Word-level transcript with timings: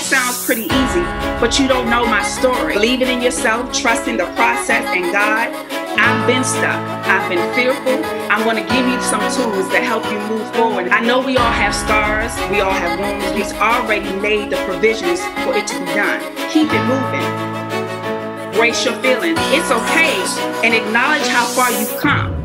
That 0.00 0.32
sounds 0.32 0.46
pretty 0.46 0.64
easy, 0.64 1.04
but 1.44 1.60
you 1.60 1.68
don't 1.68 1.90
know 1.90 2.06
my 2.06 2.22
story. 2.22 2.72
Believing 2.72 3.08
in 3.08 3.20
yourself, 3.20 3.70
trusting 3.70 4.16
the 4.16 4.24
process 4.32 4.80
and 4.96 5.12
God. 5.12 5.52
I've 6.00 6.26
been 6.26 6.42
stuck. 6.42 6.80
I've 7.04 7.28
been 7.28 7.44
fearful. 7.52 8.00
I'm 8.32 8.42
going 8.48 8.56
to 8.56 8.64
give 8.72 8.88
you 8.88 8.96
some 9.02 9.20
tools 9.28 9.68
to 9.68 9.76
help 9.76 10.02
you 10.08 10.16
move 10.24 10.48
forward. 10.56 10.88
I 10.88 11.04
know 11.04 11.20
we 11.20 11.36
all 11.36 11.52
have 11.52 11.74
scars. 11.74 12.32
We 12.48 12.62
all 12.62 12.72
have 12.72 12.98
wounds. 12.98 13.28
He's 13.36 13.52
already 13.60 14.08
made 14.24 14.48
the 14.48 14.56
provisions 14.64 15.20
for 15.44 15.52
it 15.52 15.66
to 15.68 15.78
be 15.78 15.92
done. 15.92 16.24
Keep 16.48 16.72
it 16.72 16.84
moving. 16.88 18.56
Brace 18.56 18.82
your 18.86 18.96
feelings. 19.04 19.36
It's 19.52 19.70
okay. 19.70 20.16
And 20.64 20.72
acknowledge 20.72 21.28
how 21.28 21.44
far 21.44 21.70
you've 21.72 22.00
come. 22.00 22.39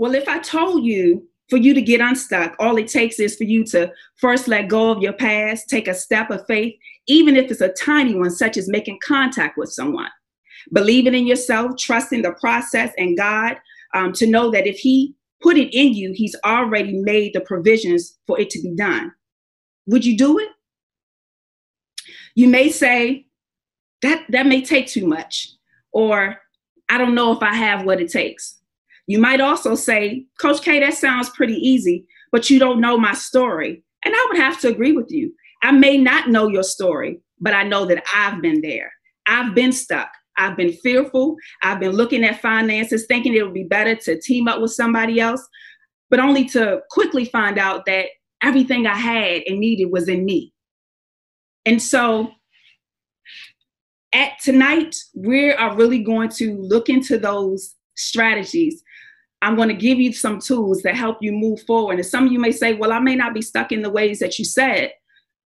Well, 0.00 0.14
if 0.14 0.26
I 0.28 0.38
told 0.38 0.82
you 0.82 1.28
for 1.50 1.58
you 1.58 1.74
to 1.74 1.82
get 1.82 2.00
unstuck, 2.00 2.56
all 2.58 2.78
it 2.78 2.88
takes 2.88 3.20
is 3.20 3.36
for 3.36 3.44
you 3.44 3.64
to 3.64 3.92
first 4.16 4.48
let 4.48 4.68
go 4.68 4.90
of 4.90 5.02
your 5.02 5.12
past, 5.12 5.68
take 5.68 5.88
a 5.88 5.92
step 5.92 6.30
of 6.30 6.46
faith, 6.46 6.74
even 7.06 7.36
if 7.36 7.50
it's 7.50 7.60
a 7.60 7.74
tiny 7.74 8.14
one, 8.14 8.30
such 8.30 8.56
as 8.56 8.66
making 8.66 8.98
contact 9.06 9.58
with 9.58 9.70
someone. 9.70 10.08
Believing 10.72 11.12
in 11.12 11.26
yourself, 11.26 11.72
trusting 11.78 12.22
the 12.22 12.32
process 12.40 12.94
and 12.96 13.14
God 13.14 13.58
um, 13.92 14.14
to 14.14 14.26
know 14.26 14.50
that 14.52 14.66
if 14.66 14.78
He 14.78 15.14
put 15.42 15.58
it 15.58 15.68
in 15.78 15.92
you, 15.92 16.12
He's 16.14 16.34
already 16.46 16.94
made 16.94 17.34
the 17.34 17.42
provisions 17.42 18.16
for 18.26 18.40
it 18.40 18.48
to 18.50 18.62
be 18.62 18.74
done. 18.74 19.12
Would 19.84 20.06
you 20.06 20.16
do 20.16 20.38
it? 20.38 20.48
You 22.34 22.48
may 22.48 22.70
say, 22.70 23.26
that, 24.00 24.24
that 24.30 24.46
may 24.46 24.62
take 24.62 24.86
too 24.86 25.06
much, 25.06 25.50
or 25.92 26.38
I 26.88 26.96
don't 26.96 27.14
know 27.14 27.32
if 27.32 27.42
I 27.42 27.54
have 27.54 27.84
what 27.84 28.00
it 28.00 28.10
takes. 28.10 28.59
You 29.10 29.18
might 29.18 29.40
also 29.40 29.74
say, 29.74 30.24
Coach 30.40 30.62
K, 30.62 30.78
that 30.78 30.94
sounds 30.94 31.30
pretty 31.30 31.56
easy, 31.56 32.06
but 32.30 32.48
you 32.48 32.60
don't 32.60 32.80
know 32.80 32.96
my 32.96 33.12
story. 33.12 33.82
And 34.04 34.14
I 34.14 34.26
would 34.30 34.38
have 34.38 34.60
to 34.60 34.68
agree 34.68 34.92
with 34.92 35.10
you. 35.10 35.34
I 35.64 35.72
may 35.72 35.98
not 35.98 36.28
know 36.28 36.46
your 36.46 36.62
story, 36.62 37.18
but 37.40 37.52
I 37.52 37.64
know 37.64 37.86
that 37.86 38.04
I've 38.14 38.40
been 38.40 38.60
there. 38.60 38.92
I've 39.26 39.52
been 39.52 39.72
stuck. 39.72 40.12
I've 40.36 40.56
been 40.56 40.74
fearful. 40.74 41.34
I've 41.64 41.80
been 41.80 41.90
looking 41.90 42.22
at 42.22 42.40
finances, 42.40 43.06
thinking 43.08 43.34
it 43.34 43.42
would 43.42 43.52
be 43.52 43.64
better 43.64 43.96
to 43.96 44.20
team 44.20 44.46
up 44.46 44.60
with 44.60 44.70
somebody 44.70 45.18
else, 45.18 45.44
but 46.08 46.20
only 46.20 46.44
to 46.50 46.78
quickly 46.90 47.24
find 47.24 47.58
out 47.58 47.86
that 47.86 48.06
everything 48.44 48.86
I 48.86 48.94
had 48.94 49.42
and 49.44 49.58
needed 49.58 49.86
was 49.86 50.08
in 50.08 50.24
me. 50.24 50.52
And 51.66 51.82
so 51.82 52.30
at 54.12 54.34
tonight, 54.40 54.94
we 55.16 55.50
are 55.50 55.74
really 55.74 56.04
going 56.04 56.28
to 56.36 56.56
look 56.60 56.88
into 56.88 57.18
those 57.18 57.74
strategies 57.96 58.84
I'm 59.42 59.56
going 59.56 59.68
to 59.68 59.74
give 59.74 59.98
you 59.98 60.12
some 60.12 60.38
tools 60.38 60.82
that 60.82 60.94
help 60.94 61.18
you 61.20 61.32
move 61.32 61.62
forward. 61.62 61.94
And 61.94 62.06
some 62.06 62.26
of 62.26 62.32
you 62.32 62.38
may 62.38 62.52
say, 62.52 62.74
well, 62.74 62.92
I 62.92 62.98
may 62.98 63.16
not 63.16 63.34
be 63.34 63.42
stuck 63.42 63.72
in 63.72 63.82
the 63.82 63.90
ways 63.90 64.18
that 64.18 64.38
you 64.38 64.44
said, 64.44 64.92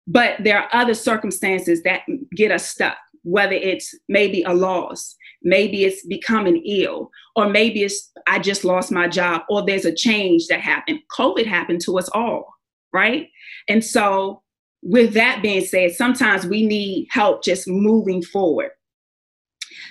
but 0.07 0.37
there 0.43 0.59
are 0.59 0.69
other 0.73 0.93
circumstances 0.93 1.83
that 1.83 2.01
get 2.35 2.51
us 2.51 2.69
stuck, 2.69 2.97
whether 3.23 3.53
it's 3.53 3.93
maybe 4.07 4.43
a 4.43 4.53
loss, 4.53 5.15
maybe 5.43 5.83
it's 5.83 6.05
becoming 6.05 6.63
ill, 6.65 7.11
or 7.35 7.49
maybe 7.49 7.83
it's 7.83 8.11
I 8.27 8.39
just 8.39 8.63
lost 8.63 8.91
my 8.91 9.07
job, 9.07 9.43
or 9.49 9.65
there's 9.65 9.85
a 9.85 9.93
change 9.93 10.47
that 10.47 10.61
happened. 10.61 10.99
COVID 11.17 11.45
happened 11.45 11.81
to 11.81 11.97
us 11.97 12.09
all, 12.13 12.53
right? 12.93 13.29
And 13.67 13.83
so, 13.83 14.41
with 14.81 15.13
that 15.13 15.41
being 15.41 15.63
said, 15.63 15.93
sometimes 15.93 16.45
we 16.45 16.65
need 16.65 17.07
help 17.09 17.43
just 17.43 17.67
moving 17.67 18.21
forward. 18.21 18.71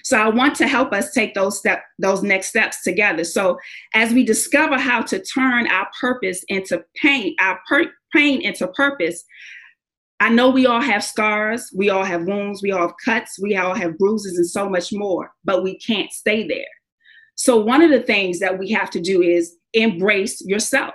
So 0.04 0.18
I 0.18 0.28
want 0.28 0.54
to 0.56 0.68
help 0.68 0.92
us 0.92 1.12
take 1.12 1.34
those 1.34 1.58
step 1.58 1.82
those 1.98 2.22
next 2.22 2.48
steps 2.48 2.82
together. 2.82 3.24
So 3.24 3.58
as 3.94 4.12
we 4.12 4.24
discover 4.24 4.78
how 4.78 5.02
to 5.02 5.22
turn 5.22 5.66
our 5.68 5.88
purpose 6.00 6.44
into 6.48 6.84
pain, 7.00 7.34
our 7.40 7.60
per- 7.68 7.92
pain 8.12 8.40
into 8.40 8.66
purpose, 8.68 9.24
I 10.20 10.28
know 10.28 10.50
we 10.50 10.66
all 10.66 10.80
have 10.80 11.02
scars, 11.02 11.70
we 11.74 11.90
all 11.90 12.04
have 12.04 12.26
wounds, 12.26 12.62
we 12.62 12.70
all 12.70 12.88
have 12.88 12.96
cuts, 13.04 13.38
we 13.40 13.56
all 13.56 13.74
have 13.74 13.98
bruises 13.98 14.36
and 14.36 14.46
so 14.46 14.68
much 14.68 14.92
more, 14.92 15.32
but 15.44 15.64
we 15.64 15.78
can't 15.78 16.12
stay 16.12 16.46
there. 16.46 16.64
So 17.34 17.56
one 17.58 17.82
of 17.82 17.90
the 17.90 18.02
things 18.02 18.38
that 18.38 18.58
we 18.58 18.70
have 18.70 18.90
to 18.90 19.00
do 19.00 19.22
is 19.22 19.56
embrace 19.72 20.40
yourself. 20.44 20.94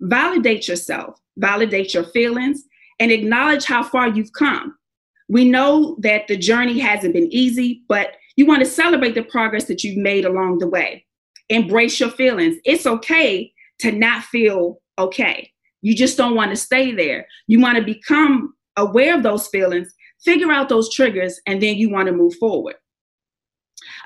Validate 0.00 0.66
yourself, 0.66 1.20
validate 1.36 1.94
your 1.94 2.04
feelings, 2.04 2.64
and 2.98 3.12
acknowledge 3.12 3.64
how 3.64 3.82
far 3.82 4.08
you've 4.08 4.32
come. 4.32 4.76
We 5.28 5.48
know 5.48 5.96
that 6.00 6.26
the 6.26 6.36
journey 6.36 6.78
hasn't 6.78 7.14
been 7.14 7.32
easy, 7.32 7.82
but 7.88 8.16
you 8.38 8.46
want 8.46 8.60
to 8.60 8.70
celebrate 8.70 9.16
the 9.16 9.24
progress 9.24 9.64
that 9.64 9.82
you've 9.82 9.96
made 9.96 10.24
along 10.24 10.58
the 10.58 10.68
way. 10.68 11.04
Embrace 11.48 11.98
your 11.98 12.10
feelings. 12.10 12.56
It's 12.64 12.86
okay 12.86 13.52
to 13.80 13.90
not 13.90 14.22
feel 14.22 14.80
okay. 14.96 15.50
You 15.82 15.96
just 15.96 16.16
don't 16.16 16.36
want 16.36 16.52
to 16.52 16.56
stay 16.56 16.92
there. 16.92 17.26
You 17.48 17.60
want 17.60 17.78
to 17.78 17.84
become 17.84 18.54
aware 18.76 19.16
of 19.16 19.24
those 19.24 19.48
feelings, 19.48 19.92
figure 20.24 20.52
out 20.52 20.68
those 20.68 20.94
triggers, 20.94 21.40
and 21.48 21.60
then 21.60 21.78
you 21.78 21.90
want 21.90 22.06
to 22.06 22.12
move 22.12 22.36
forward. 22.36 22.76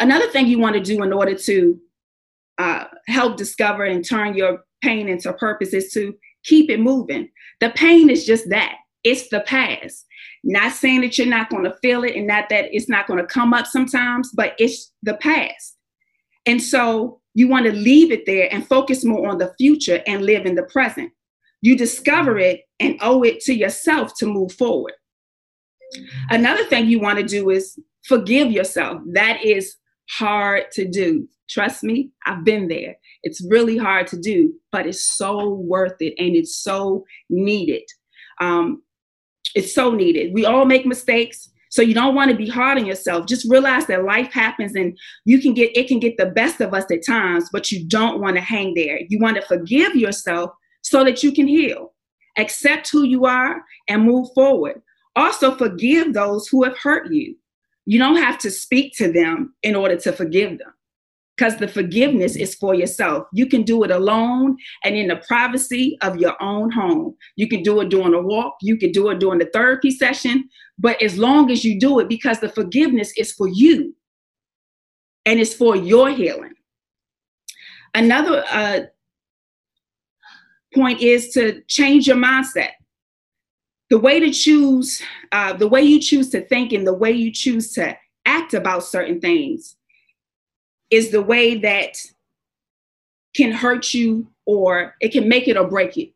Another 0.01 0.29
thing 0.29 0.47
you 0.47 0.59
want 0.59 0.77
to 0.77 0.81
do 0.81 1.03
in 1.03 1.13
order 1.13 1.35
to 1.35 1.79
uh, 2.57 2.85
help 3.09 3.37
discover 3.37 3.85
and 3.85 4.03
turn 4.03 4.35
your 4.35 4.65
pain 4.81 5.11
into 5.11 5.31
purpose 5.35 5.75
is 5.75 5.93
to 5.93 6.15
keep 6.43 6.71
it 6.71 6.81
moving. 6.81 7.29
The 7.61 7.69
pain 7.69 8.09
is 8.09 8.25
just 8.25 8.49
that 8.49 8.77
it's 9.05 9.29
the 9.29 9.41
past. 9.41 10.07
Not 10.45 10.73
saying 10.73 11.03
that 11.03 11.19
you're 11.19 11.27
not 11.27 11.51
going 11.51 11.65
to 11.65 11.77
feel 11.83 12.05
it 12.05 12.17
and 12.17 12.27
not 12.27 12.49
that 12.49 12.67
it's 12.73 12.89
not 12.89 13.07
going 13.07 13.21
to 13.21 13.27
come 13.27 13.55
up 13.55 13.67
sometimes, 13.67 14.31
but 14.35 14.55
it's 14.59 14.93
the 15.03 15.15
past. 15.15 15.77
And 16.47 16.61
so 16.61 17.21
you 17.35 17.49
want 17.49 17.67
to 17.67 17.73
leave 17.73 18.11
it 18.11 18.27
there 18.27 18.53
and 18.53 18.67
focus 18.67 19.05
more 19.05 19.29
on 19.29 19.39
the 19.39 19.55
future 19.59 20.03
and 20.07 20.25
live 20.25 20.47
in 20.47 20.55
the 20.55 20.65
present. 20.65 21.13
You 21.61 21.77
discover 21.77 22.39
it 22.39 22.63
and 22.81 22.99
owe 23.01 23.23
it 23.23 23.41
to 23.43 23.55
yourself 23.55 24.15
to 24.19 24.27
move 24.27 24.53
forward. 24.53 24.95
Another 26.31 26.65
thing 26.65 26.87
you 26.87 27.01
want 27.01 27.19
to 27.19 27.25
do 27.25 27.51
is 27.51 27.79
forgive 28.05 28.51
yourself. 28.51 29.01
That 29.13 29.45
is 29.45 29.77
hard 30.11 30.65
to 30.73 30.89
do. 30.89 31.29
Trust 31.49 31.85
me, 31.85 32.11
I've 32.27 32.45
been 32.45 32.69
there. 32.69 32.97
It's 33.23 33.47
really 33.49 33.77
hard 33.77 34.07
to 34.09 34.19
do, 34.19 34.55
but 34.73 34.87
it's 34.87 35.05
so 35.17 35.51
worth 35.51 36.01
it 36.01 36.15
and 36.19 36.35
it's 36.35 36.57
so 36.57 37.05
needed. 37.29 37.83
Um, 38.41 38.83
it's 39.55 39.75
so 39.75 39.91
needed. 39.91 40.33
We 40.33 40.45
all 40.45 40.65
make 40.65 40.87
mistakes. 40.87 41.49
So 41.71 41.81
you 41.81 41.95
don't 41.95 42.15
want 42.15 42.31
to 42.31 42.37
be 42.37 42.49
hard 42.49 42.79
on 42.79 42.85
yourself. 42.85 43.27
Just 43.27 43.51
realize 43.51 43.87
that 43.87 44.05
life 44.05 44.31
happens 44.31 44.75
and 44.75 44.97
you 45.25 45.41
can 45.41 45.55
get 45.55 45.75
it 45.77 45.89
can 45.89 46.01
get 46.01 46.19
the 46.19 46.27
best 46.27 46.61
of 46.61 46.75
us 46.75 46.85
at 46.91 47.07
times, 47.07 47.49
but 47.51 47.73
you 47.73 47.89
don't 47.89 48.21
want 48.21 48.37
to 48.37 48.43
hang 48.43 48.75
there. 48.75 49.01
You 49.09 49.19
want 49.19 49.37
to 49.37 49.47
forgive 49.47 49.97
yourself 49.97 50.51
so 50.83 51.03
that 51.05 51.23
you 51.23 51.33
can 51.33 51.49
heal. 51.49 51.95
Accept 52.37 52.91
who 52.91 53.05
you 53.05 53.25
are 53.25 53.63
and 53.89 54.05
move 54.05 54.29
forward. 54.35 54.83
Also 55.17 55.57
forgive 55.57 56.13
those 56.13 56.47
who 56.49 56.63
have 56.65 56.77
hurt 56.77 57.11
you. 57.11 57.37
You 57.87 57.99
don't 57.99 58.17
have 58.17 58.39
to 58.41 58.51
speak 58.51 58.95
to 58.97 59.11
them 59.11 59.55
in 59.63 59.75
order 59.75 59.97
to 59.97 60.13
forgive 60.13 60.59
them 60.59 60.73
because 61.37 61.57
the 61.57 61.69
forgiveness 61.69 62.37
is 62.37 62.55
for 62.55 62.75
yourself. 62.75 63.27
You 63.33 63.47
can 63.47 63.63
do 63.63 63.83
it 63.85 63.91
alone 63.91 64.57
and 64.85 64.95
in 64.95 65.09
the 65.09 65.17
privacy 65.27 65.97
of 66.03 66.17
your 66.17 66.41
own 66.43 66.71
home. 66.71 67.17
You 67.37 67.49
can 67.49 67.63
do 67.63 67.81
it 67.81 67.89
during 67.89 68.15
a 68.15 68.21
walk, 68.21 68.55
you 68.61 68.77
can 68.77 68.93
do 68.93 69.09
it 69.11 69.19
during 69.19 69.39
the 69.39 69.51
therapy 69.53 69.91
session, 69.91 70.49
but 70.79 71.01
as 71.03 71.19
long 71.19 71.51
as 71.51 71.65
you 71.65 71.81
do 71.81 71.99
it, 72.01 72.09
because 72.09 72.41
the 72.41 72.49
forgiveness 72.49 73.13
is 73.17 73.33
for 73.33 73.49
you 73.49 73.95
and 75.25 75.41
it's 75.41 75.55
for 75.55 75.75
your 75.77 76.11
healing. 76.11 76.55
Another 77.95 78.45
uh, 78.51 78.81
point 80.75 81.01
is 81.01 81.31
to 81.31 81.63
change 81.69 82.07
your 82.07 82.17
mindset. 82.17 82.71
The 83.91 83.99
way 83.99 84.21
to 84.21 84.31
choose, 84.31 85.03
uh, 85.33 85.53
the 85.53 85.69
way 85.69 85.83
you 85.83 86.01
choose 86.01 86.31
to 86.31 86.41
think 86.47 86.73
and 86.73 86.87
the 86.87 86.95
way 86.95 87.11
you 87.13 87.31
choose 87.31 87.73
to 87.75 87.97
act 88.25 88.55
about 88.55 88.85
certain 88.85 89.21
things 89.21 89.77
is 90.93 91.11
the 91.11 91.23
way 91.23 91.57
that 91.57 91.97
can 93.35 93.51
hurt 93.51 93.95
you 93.95 94.29
or 94.45 94.95
it 95.01 95.09
can 95.11 95.29
make 95.29 95.49
it 95.49 95.57
or 95.57 95.67
break 95.67 95.97
it. 95.97 96.13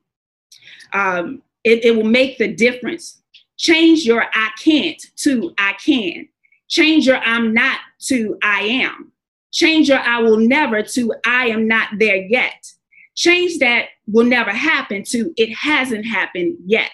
Um, 0.93 1.43
it, 1.65 1.85
it 1.85 1.97
will 1.97 2.05
make 2.05 2.39
the 2.39 2.55
difference. 2.55 3.23
Change 3.57 4.05
your 4.05 4.27
I 4.35 4.51
can't 4.63 5.03
to 5.17 5.55
I 5.59 5.73
can. 5.85 6.29
Change 6.69 7.07
your 7.07 7.19
I'm 7.19 7.55
not 7.55 7.81
to 8.03 8.39
I 8.43 8.61
am. 8.61 9.13
Change 9.51 9.89
your 9.89 9.99
I 9.99 10.21
will 10.21 10.37
never 10.37 10.83
to 10.83 11.15
I 11.25 11.47
am 11.47 11.67
not 11.67 11.89
there 11.99 12.17
yet. 12.17 12.71
Change 13.15 13.59
that 13.61 13.87
will 14.07 14.27
never 14.27 14.51
happen 14.51 15.03
to 15.05 15.33
it 15.39 15.55
hasn't 15.55 16.05
happened 16.05 16.59
yet. 16.67 16.93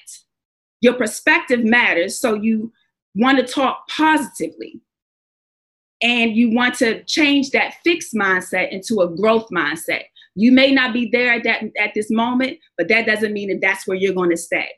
Your 0.80 0.94
perspective 0.94 1.64
matters, 1.64 2.18
so 2.18 2.34
you 2.34 2.72
want 3.16 3.38
to 3.38 3.44
talk 3.44 3.88
positively 3.88 4.80
and 6.02 6.36
you 6.36 6.50
want 6.50 6.74
to 6.76 7.02
change 7.04 7.50
that 7.50 7.74
fixed 7.84 8.14
mindset 8.14 8.70
into 8.70 9.00
a 9.00 9.08
growth 9.16 9.48
mindset. 9.50 10.02
You 10.34 10.50
may 10.50 10.72
not 10.72 10.92
be 10.92 11.08
there 11.12 11.32
at 11.32 11.44
that 11.44 11.62
at 11.78 11.92
this 11.94 12.10
moment, 12.10 12.58
but 12.76 12.88
that 12.88 13.06
doesn't 13.06 13.32
mean 13.32 13.48
that 13.48 13.60
that's 13.60 13.86
where 13.86 13.96
you're 13.96 14.14
going 14.14 14.30
to 14.30 14.36
stay. 14.36 14.68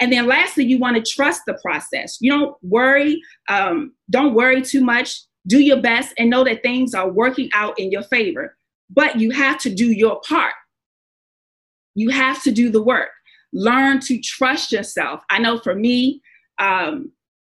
And 0.00 0.12
then 0.12 0.26
lastly, 0.26 0.64
you 0.64 0.78
want 0.78 0.96
to 0.96 1.12
trust 1.12 1.42
the 1.46 1.58
process. 1.62 2.18
You 2.20 2.30
don't 2.30 2.56
worry, 2.62 3.20
um, 3.48 3.92
don't 4.10 4.34
worry 4.34 4.62
too 4.62 4.84
much. 4.84 5.20
Do 5.46 5.60
your 5.60 5.80
best 5.80 6.14
and 6.18 6.30
know 6.30 6.44
that 6.44 6.62
things 6.62 6.94
are 6.94 7.10
working 7.10 7.48
out 7.54 7.78
in 7.78 7.90
your 7.90 8.02
favor. 8.02 8.56
But 8.90 9.18
you 9.18 9.30
have 9.30 9.58
to 9.60 9.74
do 9.74 9.86
your 9.86 10.20
part. 10.28 10.52
You 11.94 12.10
have 12.10 12.42
to 12.44 12.52
do 12.52 12.70
the 12.70 12.82
work. 12.82 13.08
Learn 13.52 14.00
to 14.00 14.20
trust 14.20 14.72
yourself. 14.72 15.22
I 15.30 15.38
know 15.38 15.58
for 15.58 15.74
me, 15.74 16.22
um, 16.58 17.10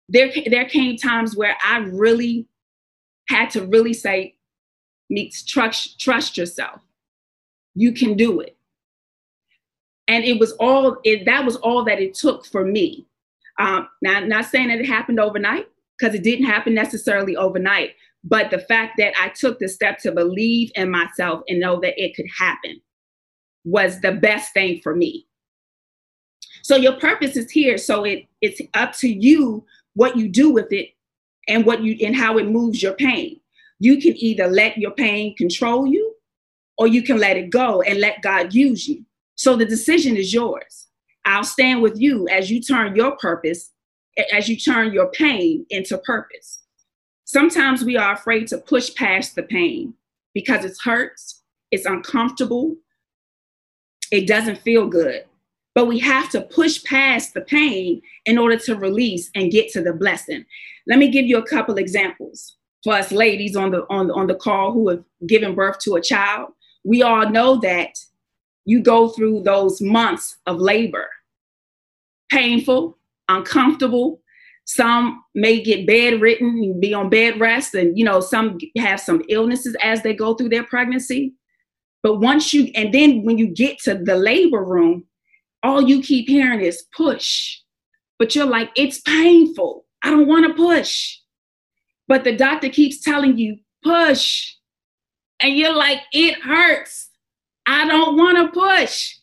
there 0.08 0.30
there 0.46 0.68
came 0.68 0.96
times 0.96 1.36
where 1.36 1.56
I 1.64 1.78
really 1.78 2.46
had 3.30 3.50
to 3.50 3.64
really 3.64 3.94
say, 3.94 4.36
"Meeks, 5.08 5.44
trust 5.44 5.98
trust 5.98 6.36
yourself. 6.36 6.82
You 7.74 7.92
can 7.92 8.16
do 8.16 8.40
it." 8.40 8.56
And 10.08 10.24
it 10.24 10.38
was 10.38 10.52
all 10.52 10.98
it 11.04 11.24
that 11.24 11.44
was 11.44 11.56
all 11.56 11.84
that 11.84 12.00
it 12.00 12.14
took 12.14 12.44
for 12.44 12.64
me. 12.64 13.06
Um, 13.58 13.88
now, 14.02 14.20
not 14.20 14.46
saying 14.46 14.68
that 14.68 14.80
it 14.80 14.86
happened 14.86 15.20
overnight 15.20 15.68
because 15.98 16.14
it 16.14 16.22
didn't 16.22 16.46
happen 16.46 16.74
necessarily 16.74 17.36
overnight, 17.36 17.94
but 18.24 18.50
the 18.50 18.58
fact 18.58 18.94
that 18.98 19.12
I 19.20 19.28
took 19.28 19.58
the 19.58 19.68
step 19.68 19.98
to 20.00 20.12
believe 20.12 20.70
in 20.74 20.90
myself 20.90 21.42
and 21.48 21.60
know 21.60 21.80
that 21.80 22.02
it 22.02 22.14
could 22.14 22.28
happen 22.36 22.80
was 23.64 24.00
the 24.00 24.12
best 24.12 24.52
thing 24.52 24.80
for 24.82 24.94
me. 24.94 25.26
So 26.62 26.76
your 26.76 26.94
purpose 26.94 27.36
is 27.36 27.50
here. 27.50 27.78
So 27.78 28.04
it 28.04 28.26
it's 28.40 28.60
up 28.74 28.92
to 28.96 29.08
you 29.08 29.64
what 29.94 30.16
you 30.16 30.28
do 30.28 30.50
with 30.50 30.72
it 30.72 30.90
and 31.50 31.66
what 31.66 31.82
you 31.82 31.96
and 32.06 32.16
how 32.16 32.38
it 32.38 32.48
moves 32.48 32.82
your 32.82 32.94
pain. 32.94 33.40
You 33.80 34.00
can 34.00 34.14
either 34.16 34.46
let 34.46 34.78
your 34.78 34.92
pain 34.92 35.34
control 35.36 35.86
you 35.86 36.14
or 36.78 36.86
you 36.86 37.02
can 37.02 37.18
let 37.18 37.36
it 37.36 37.50
go 37.50 37.82
and 37.82 37.98
let 37.98 38.22
God 38.22 38.54
use 38.54 38.88
you. 38.88 39.04
So 39.34 39.56
the 39.56 39.66
decision 39.66 40.16
is 40.16 40.32
yours. 40.32 40.86
I'll 41.24 41.44
stand 41.44 41.82
with 41.82 42.00
you 42.00 42.28
as 42.28 42.50
you 42.50 42.62
turn 42.62 42.94
your 42.94 43.16
purpose, 43.16 43.72
as 44.32 44.48
you 44.48 44.56
turn 44.56 44.92
your 44.92 45.10
pain 45.10 45.66
into 45.70 45.98
purpose. 45.98 46.60
Sometimes 47.24 47.84
we 47.84 47.96
are 47.96 48.14
afraid 48.14 48.46
to 48.48 48.58
push 48.58 48.94
past 48.94 49.34
the 49.34 49.42
pain 49.42 49.94
because 50.34 50.64
it 50.64 50.76
hurts, 50.82 51.42
it's 51.70 51.86
uncomfortable, 51.86 52.76
it 54.10 54.26
doesn't 54.26 54.58
feel 54.58 54.86
good. 54.86 55.24
But 55.80 55.86
we 55.86 55.98
have 56.00 56.28
to 56.32 56.42
push 56.42 56.84
past 56.84 57.32
the 57.32 57.40
pain 57.40 58.02
in 58.26 58.36
order 58.36 58.58
to 58.58 58.74
release 58.74 59.30
and 59.34 59.50
get 59.50 59.70
to 59.70 59.80
the 59.80 59.94
blessing. 59.94 60.44
Let 60.86 60.98
me 60.98 61.08
give 61.08 61.24
you 61.24 61.38
a 61.38 61.46
couple 61.46 61.78
examples 61.78 62.56
for 62.84 62.92
us 62.92 63.12
ladies 63.12 63.56
on 63.56 63.70
the 63.70 63.86
on, 63.88 64.10
on 64.10 64.26
the 64.26 64.34
call 64.34 64.72
who 64.72 64.90
have 64.90 65.02
given 65.26 65.54
birth 65.54 65.78
to 65.78 65.94
a 65.94 66.02
child. 66.02 66.50
We 66.84 67.02
all 67.02 67.30
know 67.30 67.56
that 67.60 67.98
you 68.66 68.82
go 68.82 69.08
through 69.08 69.44
those 69.44 69.80
months 69.80 70.36
of 70.44 70.58
labor. 70.58 71.08
Painful, 72.30 72.98
uncomfortable. 73.30 74.20
Some 74.66 75.24
may 75.34 75.62
get 75.62 75.86
bedridden, 75.86 76.78
be 76.78 76.92
on 76.92 77.08
bed 77.08 77.40
rest, 77.40 77.74
and 77.74 77.96
you 77.96 78.04
know, 78.04 78.20
some 78.20 78.58
have 78.76 79.00
some 79.00 79.22
illnesses 79.30 79.74
as 79.82 80.02
they 80.02 80.12
go 80.12 80.34
through 80.34 80.50
their 80.50 80.64
pregnancy. 80.64 81.32
But 82.02 82.16
once 82.16 82.52
you, 82.52 82.70
and 82.74 82.92
then 82.92 83.24
when 83.24 83.38
you 83.38 83.46
get 83.46 83.78
to 83.84 83.94
the 83.94 84.16
labor 84.16 84.62
room, 84.62 85.06
all 85.62 85.82
you 85.82 86.02
keep 86.02 86.28
hearing 86.28 86.60
is 86.60 86.84
push. 86.96 87.58
But 88.18 88.34
you're 88.34 88.46
like, 88.46 88.70
it's 88.76 89.00
painful. 89.00 89.86
I 90.02 90.10
don't 90.10 90.28
want 90.28 90.46
to 90.46 90.54
push. 90.54 91.18
But 92.08 92.24
the 92.24 92.36
doctor 92.36 92.68
keeps 92.68 93.00
telling 93.00 93.38
you, 93.38 93.58
push. 93.82 94.54
And 95.40 95.56
you're 95.56 95.74
like, 95.74 96.00
it 96.12 96.40
hurts. 96.42 97.08
I 97.66 97.86
don't 97.86 98.16
want 98.16 98.36
to 98.36 98.58
push. 98.58 99.16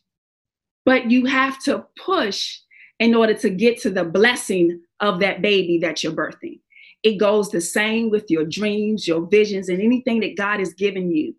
But 0.86 1.12
you 1.12 1.26
have 1.26 1.62
to 1.64 1.86
push 2.04 2.60
in 3.00 3.14
order 3.14 3.34
to 3.36 3.50
get 3.50 3.80
to 3.82 3.90
the 3.90 4.04
blessing 4.04 4.82
of 5.00 5.20
that 5.20 5.42
baby 5.42 5.78
that 5.80 6.04
you're 6.04 6.14
birthing. 6.14 6.60
It 7.04 7.18
goes 7.18 7.52
the 7.52 7.62
same 7.62 8.10
with 8.10 8.32
your 8.32 8.46
dreams, 8.46 9.08
your 9.08 9.28
visions, 9.28 9.70
and 9.70 9.82
anything 9.82 10.20
that 10.22 10.38
God 10.38 10.60
has 10.60 10.74
given 10.74 11.12
you. 11.12 11.36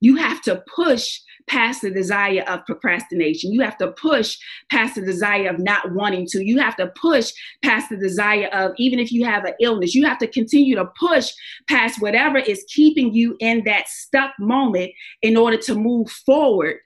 You 0.00 0.16
have 0.16 0.42
to 0.42 0.62
push 0.74 1.20
past 1.48 1.82
the 1.82 1.90
desire 1.90 2.42
of 2.48 2.64
procrastination. 2.66 3.52
You 3.52 3.62
have 3.62 3.76
to 3.78 3.92
push 3.92 4.36
past 4.70 4.94
the 4.94 5.02
desire 5.02 5.48
of 5.48 5.58
not 5.58 5.92
wanting 5.92 6.26
to. 6.30 6.44
You 6.44 6.58
have 6.60 6.76
to 6.76 6.88
push 6.88 7.32
past 7.62 7.90
the 7.90 7.96
desire 7.96 8.48
of, 8.52 8.72
even 8.76 8.98
if 8.98 9.12
you 9.12 9.24
have 9.24 9.44
an 9.44 9.54
illness, 9.60 9.94
you 9.94 10.06
have 10.06 10.18
to 10.18 10.26
continue 10.26 10.76
to 10.76 10.86
push 10.98 11.30
past 11.68 12.00
whatever 12.00 12.38
is 12.38 12.64
keeping 12.68 13.12
you 13.12 13.36
in 13.40 13.62
that 13.64 13.88
stuck 13.88 14.32
moment 14.38 14.92
in 15.22 15.36
order 15.36 15.56
to 15.58 15.74
move 15.74 16.10
forward 16.10 16.76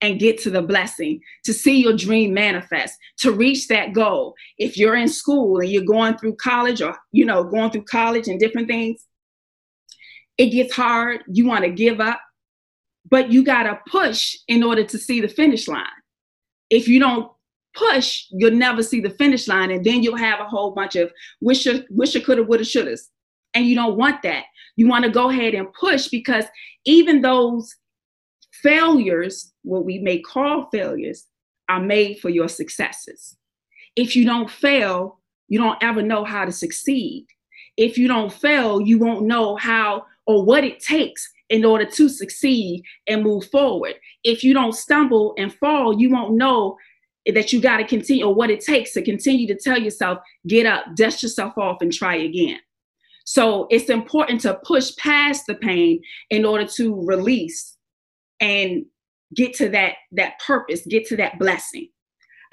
and 0.00 0.20
get 0.20 0.38
to 0.38 0.50
the 0.50 0.62
blessing, 0.62 1.20
to 1.44 1.52
see 1.52 1.82
your 1.82 1.96
dream 1.96 2.32
manifest, 2.32 2.94
to 3.18 3.32
reach 3.32 3.66
that 3.66 3.92
goal. 3.92 4.34
If 4.56 4.76
you're 4.76 4.94
in 4.94 5.08
school 5.08 5.58
and 5.58 5.68
you're 5.68 5.82
going 5.82 6.16
through 6.16 6.36
college 6.36 6.80
or, 6.80 6.96
you 7.10 7.24
know, 7.24 7.42
going 7.42 7.72
through 7.72 7.84
college 7.84 8.28
and 8.28 8.38
different 8.38 8.68
things, 8.68 9.04
it 10.36 10.50
gets 10.50 10.72
hard. 10.72 11.22
You 11.26 11.48
want 11.48 11.64
to 11.64 11.70
give 11.70 12.00
up 12.00 12.20
but 13.10 13.32
you 13.32 13.44
got 13.44 13.64
to 13.64 13.80
push 13.90 14.36
in 14.48 14.62
order 14.62 14.84
to 14.84 14.98
see 14.98 15.20
the 15.20 15.28
finish 15.28 15.68
line. 15.68 15.86
If 16.70 16.88
you 16.88 17.00
don't 17.00 17.30
push, 17.74 18.26
you'll 18.30 18.52
never 18.52 18.82
see 18.82 19.00
the 19.00 19.10
finish 19.10 19.48
line, 19.48 19.70
and 19.70 19.84
then 19.84 20.02
you'll 20.02 20.16
have 20.16 20.40
a 20.40 20.44
whole 20.44 20.72
bunch 20.72 20.96
of 20.96 21.10
wish, 21.40 21.64
wisha, 21.64 22.24
coulda, 22.24 22.42
woulda, 22.42 22.64
shouldas, 22.64 23.02
and 23.54 23.66
you 23.66 23.74
don't 23.74 23.96
want 23.96 24.22
that. 24.22 24.44
You 24.76 24.88
want 24.88 25.04
to 25.04 25.10
go 25.10 25.30
ahead 25.30 25.54
and 25.54 25.72
push 25.72 26.08
because 26.08 26.44
even 26.84 27.22
those 27.22 27.74
failures, 28.52 29.52
what 29.62 29.84
we 29.84 29.98
may 29.98 30.20
call 30.20 30.68
failures, 30.70 31.26
are 31.68 31.80
made 31.80 32.18
for 32.20 32.28
your 32.28 32.48
successes. 32.48 33.36
If 33.96 34.16
you 34.16 34.24
don't 34.24 34.50
fail, 34.50 35.20
you 35.48 35.58
don't 35.58 35.82
ever 35.82 36.02
know 36.02 36.24
how 36.24 36.44
to 36.44 36.52
succeed. 36.52 37.26
If 37.76 37.98
you 37.98 38.08
don't 38.08 38.32
fail, 38.32 38.80
you 38.80 38.98
won't 38.98 39.26
know 39.26 39.56
how 39.56 40.04
or 40.26 40.44
what 40.44 40.64
it 40.64 40.80
takes 40.80 41.28
in 41.50 41.64
order 41.64 41.84
to 41.84 42.08
succeed 42.08 42.82
and 43.06 43.22
move 43.22 43.46
forward. 43.50 43.94
If 44.24 44.44
you 44.44 44.54
don't 44.54 44.74
stumble 44.74 45.34
and 45.38 45.52
fall, 45.52 45.98
you 45.98 46.10
won't 46.10 46.34
know 46.34 46.76
that 47.26 47.52
you 47.52 47.60
got 47.60 47.78
to 47.78 47.86
continue 47.86 48.24
or 48.24 48.34
what 48.34 48.50
it 48.50 48.60
takes 48.60 48.92
to 48.92 49.02
continue 49.02 49.46
to 49.46 49.54
tell 49.54 49.78
yourself, 49.78 50.18
get 50.46 50.66
up, 50.66 50.84
dust 50.96 51.22
yourself 51.22 51.56
off, 51.58 51.78
and 51.80 51.92
try 51.92 52.16
again. 52.16 52.58
So 53.24 53.66
it's 53.70 53.90
important 53.90 54.40
to 54.42 54.58
push 54.64 54.96
past 54.96 55.46
the 55.46 55.54
pain 55.54 56.00
in 56.30 56.44
order 56.46 56.66
to 56.76 57.04
release 57.04 57.76
and 58.40 58.86
get 59.34 59.52
to 59.54 59.68
that 59.68 59.94
that 60.12 60.38
purpose, 60.40 60.86
get 60.86 61.06
to 61.08 61.16
that 61.16 61.38
blessing. 61.38 61.88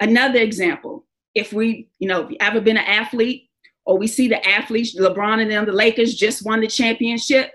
Another 0.00 0.40
example, 0.40 1.06
if 1.34 1.52
we, 1.52 1.88
you 1.98 2.08
know, 2.08 2.24
if 2.24 2.30
you 2.30 2.36
ever 2.40 2.60
been 2.60 2.76
an 2.76 2.84
athlete 2.84 3.48
or 3.86 3.96
we 3.96 4.06
see 4.06 4.28
the 4.28 4.46
athletes, 4.46 4.98
LeBron 4.98 5.40
and 5.40 5.50
them, 5.50 5.64
the 5.64 5.72
Lakers 5.72 6.14
just 6.14 6.44
won 6.44 6.60
the 6.60 6.66
championship, 6.66 7.52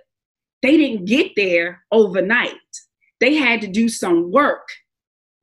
they 0.62 0.78
didn't 0.78 1.06
get 1.06 1.32
there 1.36 1.84
overnight. 1.92 2.54
They 3.20 3.36
had 3.36 3.62
to 3.62 3.68
do 3.68 3.90
some 3.90 4.32
work. 4.32 4.68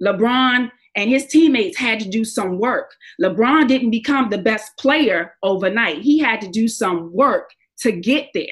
LeBron 0.02 0.70
and 0.96 1.10
his 1.10 1.26
teammates 1.26 1.78
had 1.78 2.00
to 2.00 2.08
do 2.08 2.24
some 2.24 2.58
work. 2.58 2.92
LeBron 3.22 3.68
didn't 3.68 3.90
become 3.90 4.30
the 4.30 4.38
best 4.38 4.76
player 4.78 5.34
overnight. 5.42 6.02
He 6.02 6.18
had 6.18 6.40
to 6.40 6.48
do 6.48 6.68
some 6.68 7.12
work 7.12 7.50
to 7.80 7.92
get 7.92 8.28
there. 8.34 8.46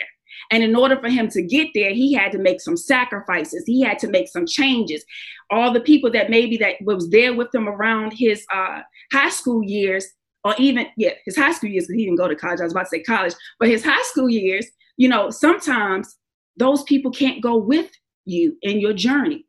And 0.50 0.62
in 0.62 0.76
order 0.76 0.98
for 1.00 1.08
him 1.08 1.28
to 1.28 1.42
get 1.42 1.68
there, 1.74 1.92
he 1.92 2.12
had 2.12 2.30
to 2.32 2.38
make 2.38 2.60
some 2.60 2.76
sacrifices. 2.76 3.64
He 3.66 3.82
had 3.82 3.98
to 4.00 4.08
make 4.08 4.28
some 4.28 4.46
changes. 4.46 5.04
All 5.50 5.72
the 5.72 5.80
people 5.80 6.10
that 6.12 6.30
maybe 6.30 6.56
that 6.58 6.76
was 6.82 7.10
there 7.10 7.34
with 7.34 7.54
him 7.54 7.68
around 7.68 8.12
his 8.12 8.44
uh, 8.54 8.82
high 9.12 9.30
school 9.30 9.64
years, 9.64 10.06
or 10.44 10.54
even 10.58 10.86
yeah, 10.96 11.12
his 11.24 11.36
high 11.36 11.52
school 11.52 11.70
years, 11.70 11.86
because 11.86 11.98
he 11.98 12.04
didn't 12.04 12.18
go 12.18 12.28
to 12.28 12.36
college. 12.36 12.60
I 12.60 12.64
was 12.64 12.72
about 12.72 12.84
to 12.84 12.88
say 12.90 13.02
college, 13.02 13.34
but 13.58 13.68
his 13.68 13.84
high 13.84 14.02
school 14.02 14.28
years, 14.28 14.66
you 14.96 15.08
know, 15.08 15.30
sometimes 15.30 16.16
those 16.56 16.82
people 16.84 17.10
can't 17.10 17.42
go 17.42 17.56
with 17.56 17.90
you 18.24 18.56
in 18.62 18.80
your 18.80 18.92
journey. 18.92 19.46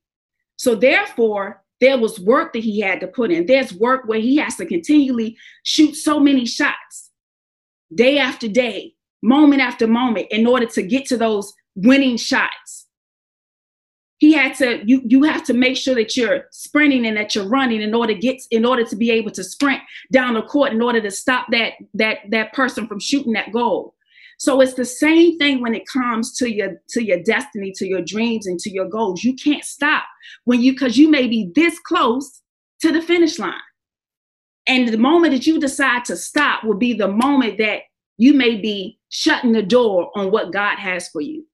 So 0.57 0.75
therefore, 0.75 1.63
there 1.79 1.97
was 1.97 2.19
work 2.19 2.53
that 2.53 2.63
he 2.63 2.79
had 2.79 2.99
to 3.01 3.07
put 3.07 3.31
in. 3.31 3.45
There's 3.45 3.73
work 3.73 4.07
where 4.07 4.19
he 4.19 4.37
has 4.37 4.55
to 4.55 4.65
continually 4.65 5.37
shoot 5.63 5.95
so 5.95 6.19
many 6.19 6.45
shots 6.45 7.11
day 7.93 8.17
after 8.17 8.47
day, 8.47 8.93
moment 9.21 9.61
after 9.61 9.87
moment 9.87 10.27
in 10.31 10.47
order 10.47 10.65
to 10.65 10.81
get 10.81 11.05
to 11.07 11.17
those 11.17 11.53
winning 11.75 12.17
shots. 12.17 12.87
He 14.19 14.33
had 14.33 14.55
to 14.55 14.81
you 14.83 15.03
you 15.05 15.23
have 15.23 15.43
to 15.43 15.53
make 15.53 15.77
sure 15.77 15.93
that 15.93 16.17
you're 16.17 16.45
sprinting 16.51 17.05
and 17.05 17.15
that 17.17 17.35
you're 17.35 17.47
running 17.47 17.81
in 17.81 17.93
order 17.93 18.15
to 18.15 18.19
get 18.19 18.41
in 18.49 18.65
order 18.65 18.83
to 18.83 18.95
be 18.95 19.11
able 19.11 19.29
to 19.31 19.43
sprint 19.43 19.81
down 20.11 20.33
the 20.33 20.41
court 20.41 20.73
in 20.73 20.81
order 20.81 20.99
to 20.99 21.11
stop 21.11 21.45
that 21.51 21.73
that 21.93 22.19
that 22.31 22.51
person 22.53 22.87
from 22.87 22.99
shooting 22.99 23.33
that 23.33 23.51
goal. 23.51 23.93
So 24.37 24.61
it's 24.61 24.75
the 24.75 24.85
same 24.85 25.37
thing 25.39 25.61
when 25.61 25.75
it 25.75 25.87
comes 25.87 26.35
to 26.37 26.51
your 26.53 26.81
to 26.89 27.03
your 27.03 27.21
destiny, 27.23 27.73
to 27.77 27.87
your 27.87 28.01
dreams 28.03 28.47
and 28.47 28.59
to 28.61 28.71
your 28.71 28.87
goals. 28.89 29.23
You 29.23 29.35
can't 29.35 29.65
stop 29.65 30.05
when 30.45 30.61
you 30.61 30.75
cuz 30.75 30.97
you 30.97 31.09
may 31.09 31.27
be 31.27 31.51
this 31.55 31.79
close 31.79 32.41
to 32.81 32.91
the 32.91 33.01
finish 33.01 33.39
line. 33.39 33.53
And 34.67 34.87
the 34.89 34.97
moment 34.97 35.33
that 35.33 35.47
you 35.47 35.59
decide 35.59 36.05
to 36.05 36.17
stop 36.17 36.63
will 36.63 36.77
be 36.77 36.93
the 36.93 37.07
moment 37.07 37.57
that 37.59 37.81
you 38.17 38.33
may 38.33 38.55
be 38.55 38.99
shutting 39.09 39.53
the 39.53 39.63
door 39.63 40.11
on 40.15 40.31
what 40.31 40.53
God 40.53 40.77
has 40.79 41.09
for 41.09 41.21
you. 41.21 41.45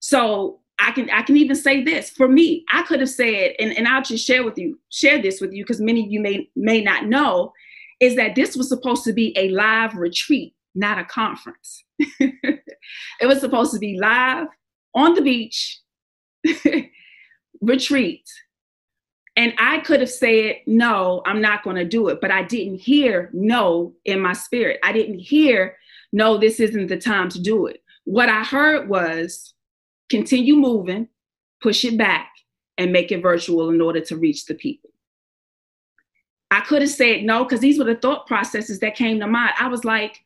So 0.00 0.60
I 0.78 0.92
can 0.92 1.10
I 1.10 1.22
can 1.22 1.36
even 1.36 1.56
say 1.56 1.82
this 1.84 2.10
for 2.10 2.28
me. 2.28 2.64
I 2.72 2.82
could 2.82 3.00
have 3.00 3.10
said, 3.10 3.54
and, 3.60 3.76
and 3.76 3.88
I'll 3.88 4.02
just 4.02 4.26
share 4.26 4.44
with 4.44 4.58
you, 4.58 4.78
share 4.90 5.20
this 5.22 5.40
with 5.40 5.52
you 5.52 5.64
because 5.64 5.80
many 5.80 6.04
of 6.04 6.10
you 6.12 6.20
may 6.20 6.50
may 6.56 6.82
not 6.82 7.06
know. 7.06 7.52
is 8.00 8.16
that 8.16 8.34
this 8.34 8.56
was 8.56 8.68
supposed 8.68 9.04
to 9.04 9.12
be 9.12 9.32
a 9.38 9.48
live 9.50 9.94
retreat, 9.96 10.54
not 10.74 10.98
a 10.98 11.04
conference. 11.04 11.81
it 11.98 13.26
was 13.26 13.40
supposed 13.40 13.72
to 13.72 13.78
be 13.78 13.98
live 13.98 14.48
on 14.94 15.14
the 15.14 15.22
beach 15.22 15.80
retreat. 17.60 18.28
And 19.36 19.54
I 19.58 19.78
could 19.80 20.00
have 20.00 20.10
said, 20.10 20.56
no, 20.66 21.22
I'm 21.24 21.40
not 21.40 21.62
going 21.62 21.76
to 21.76 21.84
do 21.84 22.08
it. 22.08 22.20
But 22.20 22.30
I 22.30 22.42
didn't 22.42 22.78
hear 22.78 23.30
no 23.32 23.94
in 24.04 24.20
my 24.20 24.34
spirit. 24.34 24.78
I 24.82 24.92
didn't 24.92 25.20
hear, 25.20 25.76
no, 26.12 26.36
this 26.36 26.60
isn't 26.60 26.88
the 26.88 26.98
time 26.98 27.30
to 27.30 27.40
do 27.40 27.66
it. 27.66 27.82
What 28.04 28.28
I 28.28 28.42
heard 28.44 28.88
was 28.88 29.54
continue 30.10 30.56
moving, 30.56 31.08
push 31.62 31.84
it 31.84 31.96
back, 31.96 32.30
and 32.76 32.92
make 32.92 33.12
it 33.12 33.22
virtual 33.22 33.70
in 33.70 33.80
order 33.80 34.00
to 34.00 34.16
reach 34.16 34.44
the 34.44 34.54
people. 34.54 34.90
I 36.50 36.60
could 36.60 36.82
have 36.82 36.90
said 36.90 37.22
no, 37.22 37.44
because 37.44 37.60
these 37.60 37.78
were 37.78 37.84
the 37.84 37.94
thought 37.94 38.26
processes 38.26 38.80
that 38.80 38.94
came 38.94 39.18
to 39.20 39.26
mind. 39.26 39.54
I 39.58 39.68
was 39.68 39.84
like, 39.86 40.20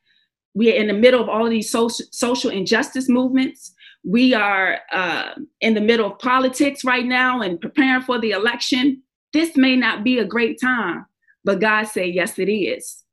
we're 0.57 0.75
in 0.75 0.87
the 0.87 0.95
middle 0.95 1.21
of 1.21 1.29
all 1.29 1.45
of 1.45 1.51
these 1.51 1.71
social, 1.71 2.07
social 2.13 2.51
injustice 2.51 3.11
movements. 3.11 3.75
We 4.05 4.33
are 4.33 4.79
uh, 4.91 5.35
in 5.61 5.75
the 5.75 5.83
middle 5.83 6.11
of 6.11 6.19
politics 6.19 6.83
right 6.83 7.05
now 7.05 7.43
and 7.43 7.61
preparing 7.61 8.01
for 8.01 8.19
the 8.19 8.31
election. 8.31 9.03
This 9.35 9.55
may 9.55 9.77
not 9.77 10.03
be 10.03 10.19
a 10.19 10.25
great 10.25 10.59
time, 10.59 11.05
but 11.45 11.61
God 11.61 11.85
said, 11.85 12.15
yes, 12.15 12.39
it 12.39 12.51
is. 12.51 13.05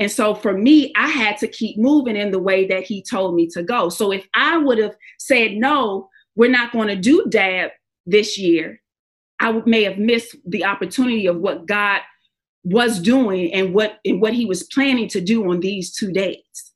And 0.00 0.10
so 0.10 0.34
for 0.34 0.52
me, 0.52 0.92
I 0.96 1.06
had 1.06 1.38
to 1.38 1.46
keep 1.46 1.78
moving 1.78 2.16
in 2.16 2.32
the 2.32 2.40
way 2.40 2.66
that 2.66 2.82
He 2.82 3.04
told 3.08 3.36
me 3.36 3.46
to 3.50 3.62
go. 3.62 3.88
So 3.88 4.10
if 4.10 4.26
I 4.34 4.58
would 4.58 4.78
have 4.78 4.96
said, 5.20 5.52
no, 5.52 6.08
we're 6.34 6.50
not 6.50 6.72
going 6.72 6.88
to 6.88 6.96
do 6.96 7.24
DAB 7.28 7.70
this 8.04 8.36
year, 8.36 8.80
I 9.38 9.62
may 9.64 9.84
have 9.84 9.98
missed 9.98 10.34
the 10.44 10.64
opportunity 10.64 11.26
of 11.26 11.36
what 11.36 11.66
God 11.66 12.00
was 12.64 12.98
doing 12.98 13.52
and 13.54 13.72
what 13.74 14.00
and 14.04 14.20
what 14.20 14.34
he 14.34 14.44
was 14.44 14.64
planning 14.64 15.08
to 15.08 15.20
do 15.20 15.48
on 15.48 15.60
these 15.60 15.94
two 15.94 16.10
days. 16.10 16.69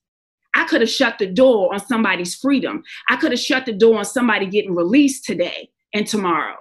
I 0.54 0.64
could 0.64 0.80
have 0.80 0.90
shut 0.90 1.18
the 1.18 1.26
door 1.26 1.72
on 1.72 1.80
somebody's 1.80 2.34
freedom. 2.34 2.82
I 3.08 3.16
could 3.16 3.32
have 3.32 3.40
shut 3.40 3.66
the 3.66 3.72
door 3.72 3.98
on 3.98 4.04
somebody 4.04 4.46
getting 4.46 4.74
released 4.74 5.24
today 5.24 5.70
and 5.92 6.06
tomorrow. 6.06 6.56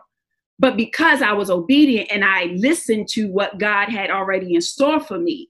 But 0.59 0.77
because 0.77 1.21
I 1.21 1.33
was 1.33 1.50
obedient 1.50 2.12
and 2.12 2.23
I 2.23 2.45
listened 2.55 3.07
to 3.09 3.27
what 3.27 3.57
God 3.57 3.89
had 3.89 4.09
already 4.09 4.55
in 4.55 4.62
store 4.62 5.00
for 5.00 5.19
me, 5.19 5.50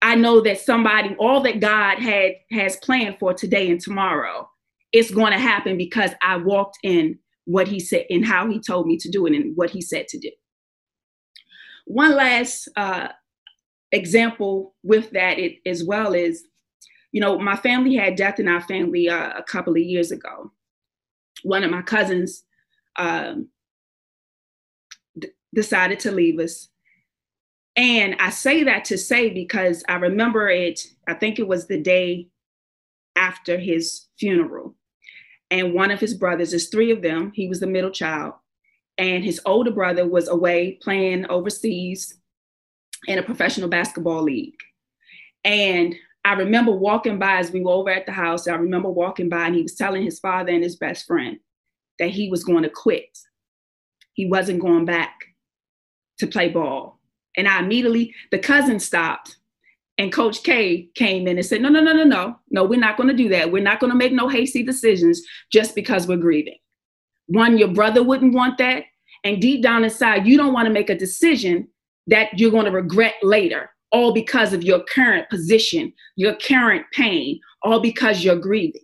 I 0.00 0.14
know 0.14 0.40
that 0.42 0.60
somebody, 0.60 1.14
all 1.18 1.40
that 1.42 1.60
God 1.60 1.98
had 1.98 2.32
has 2.50 2.76
planned 2.76 3.18
for 3.18 3.34
today 3.34 3.70
and 3.70 3.80
tomorrow, 3.80 4.48
it's 4.92 5.10
going 5.10 5.32
to 5.32 5.38
happen 5.38 5.76
because 5.76 6.12
I 6.22 6.36
walked 6.36 6.78
in 6.82 7.18
what 7.44 7.68
He 7.68 7.80
said 7.80 8.06
and 8.10 8.24
how 8.24 8.48
He 8.48 8.60
told 8.60 8.86
me 8.86 8.96
to 8.98 9.10
do 9.10 9.26
it 9.26 9.34
and 9.34 9.56
what 9.56 9.70
He 9.70 9.80
said 9.80 10.08
to 10.08 10.18
do. 10.18 10.30
One 11.86 12.14
last 12.14 12.68
uh, 12.76 13.08
example 13.92 14.74
with 14.82 15.10
that 15.12 15.38
it, 15.38 15.56
as 15.66 15.84
well 15.84 16.14
is 16.14 16.44
you 17.12 17.20
know, 17.20 17.38
my 17.38 17.56
family 17.56 17.94
had 17.94 18.16
death 18.16 18.38
in 18.38 18.48
our 18.48 18.60
family 18.60 19.08
uh, 19.08 19.32
a 19.36 19.42
couple 19.42 19.72
of 19.72 19.78
years 19.78 20.10
ago. 20.12 20.52
One 21.42 21.64
of 21.64 21.70
my 21.70 21.82
cousins 21.82 22.44
um, 22.96 23.48
d- 25.18 25.28
decided 25.54 26.00
to 26.00 26.12
leave 26.12 26.38
us. 26.38 26.68
And 27.76 28.16
I 28.18 28.30
say 28.30 28.64
that 28.64 28.84
to 28.86 28.98
say 28.98 29.30
because 29.30 29.84
I 29.88 29.94
remember 29.94 30.48
it, 30.48 30.80
I 31.06 31.14
think 31.14 31.38
it 31.38 31.46
was 31.46 31.66
the 31.66 31.80
day 31.80 32.28
after 33.16 33.58
his 33.58 34.06
funeral. 34.18 34.74
And 35.50 35.72
one 35.72 35.90
of 35.90 36.00
his 36.00 36.14
brothers, 36.14 36.50
there's 36.50 36.68
three 36.68 36.90
of 36.90 37.02
them, 37.02 37.32
he 37.34 37.48
was 37.48 37.60
the 37.60 37.66
middle 37.66 37.90
child. 37.90 38.34
And 38.98 39.24
his 39.24 39.40
older 39.46 39.70
brother 39.70 40.06
was 40.06 40.28
away 40.28 40.72
playing 40.82 41.26
overseas 41.30 42.18
in 43.06 43.18
a 43.18 43.22
professional 43.22 43.68
basketball 43.68 44.22
league. 44.22 44.58
And 45.44 45.94
I 46.24 46.34
remember 46.34 46.72
walking 46.72 47.18
by 47.18 47.36
as 47.36 47.50
we 47.50 47.62
were 47.62 47.72
over 47.72 47.90
at 47.90 48.06
the 48.06 48.12
house. 48.12 48.48
I 48.48 48.54
remember 48.54 48.90
walking 48.90 49.28
by 49.28 49.46
and 49.46 49.54
he 49.54 49.62
was 49.62 49.74
telling 49.74 50.04
his 50.04 50.18
father 50.18 50.52
and 50.52 50.62
his 50.62 50.76
best 50.76 51.06
friend 51.06 51.38
that 51.98 52.10
he 52.10 52.28
was 52.30 52.44
going 52.44 52.64
to 52.64 52.70
quit. 52.70 53.18
He 54.12 54.26
wasn't 54.26 54.60
going 54.60 54.84
back 54.84 55.14
to 56.18 56.26
play 56.26 56.48
ball. 56.48 57.00
And 57.36 57.48
I 57.48 57.60
immediately, 57.60 58.14
the 58.30 58.38
cousin 58.38 58.80
stopped 58.80 59.36
and 59.96 60.12
Coach 60.12 60.42
K 60.42 60.88
came 60.94 61.26
in 61.26 61.38
and 61.38 61.46
said, 61.46 61.60
No, 61.60 61.68
no, 61.68 61.80
no, 61.80 61.92
no, 61.92 62.04
no, 62.04 62.38
no, 62.50 62.64
we're 62.64 62.78
not 62.78 62.96
going 62.96 63.08
to 63.08 63.14
do 63.14 63.28
that. 63.30 63.50
We're 63.50 63.62
not 63.62 63.80
going 63.80 63.90
to 63.90 63.98
make 63.98 64.12
no 64.12 64.28
hasty 64.28 64.62
decisions 64.62 65.22
just 65.52 65.74
because 65.74 66.06
we're 66.06 66.16
grieving. 66.16 66.58
One, 67.26 67.58
your 67.58 67.68
brother 67.68 68.02
wouldn't 68.02 68.34
want 68.34 68.58
that. 68.58 68.84
And 69.24 69.40
deep 69.40 69.62
down 69.62 69.84
inside, 69.84 70.26
you 70.26 70.36
don't 70.36 70.52
want 70.52 70.66
to 70.66 70.72
make 70.72 70.90
a 70.90 70.98
decision 70.98 71.68
that 72.06 72.38
you're 72.38 72.50
going 72.50 72.64
to 72.64 72.70
regret 72.70 73.14
later 73.22 73.70
all 73.92 74.12
because 74.12 74.52
of 74.52 74.62
your 74.62 74.82
current 74.84 75.28
position, 75.30 75.92
your 76.16 76.34
current 76.34 76.84
pain, 76.92 77.40
all 77.62 77.80
because 77.80 78.22
you're 78.22 78.36
grieving. 78.36 78.82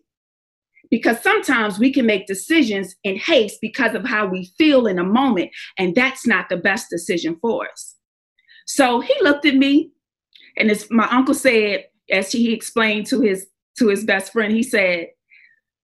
Because 0.90 1.20
sometimes 1.20 1.78
we 1.78 1.92
can 1.92 2.06
make 2.06 2.26
decisions 2.26 2.94
in 3.04 3.16
haste 3.16 3.58
because 3.61 3.94
of 3.94 4.04
how 4.04 4.26
we 4.26 4.52
feel 4.56 4.87
in 4.87 4.99
a 4.99 5.04
moment, 5.04 5.50
and 5.78 5.94
that's 5.94 6.26
not 6.26 6.49
the 6.49 6.56
best 6.56 6.88
decision 6.90 7.37
for 7.40 7.68
us. 7.68 7.96
So 8.66 9.00
he 9.00 9.14
looked 9.23 9.44
at 9.44 9.56
me, 9.56 9.90
and 10.56 10.70
as 10.70 10.88
my 10.90 11.08
uncle 11.08 11.34
said, 11.34 11.87
as 12.11 12.30
he 12.30 12.52
explained 12.52 13.06
to 13.06 13.20
his 13.20 13.46
to 13.78 13.88
his 13.88 14.04
best 14.04 14.32
friend, 14.32 14.54
he 14.54 14.62
said, 14.62 15.08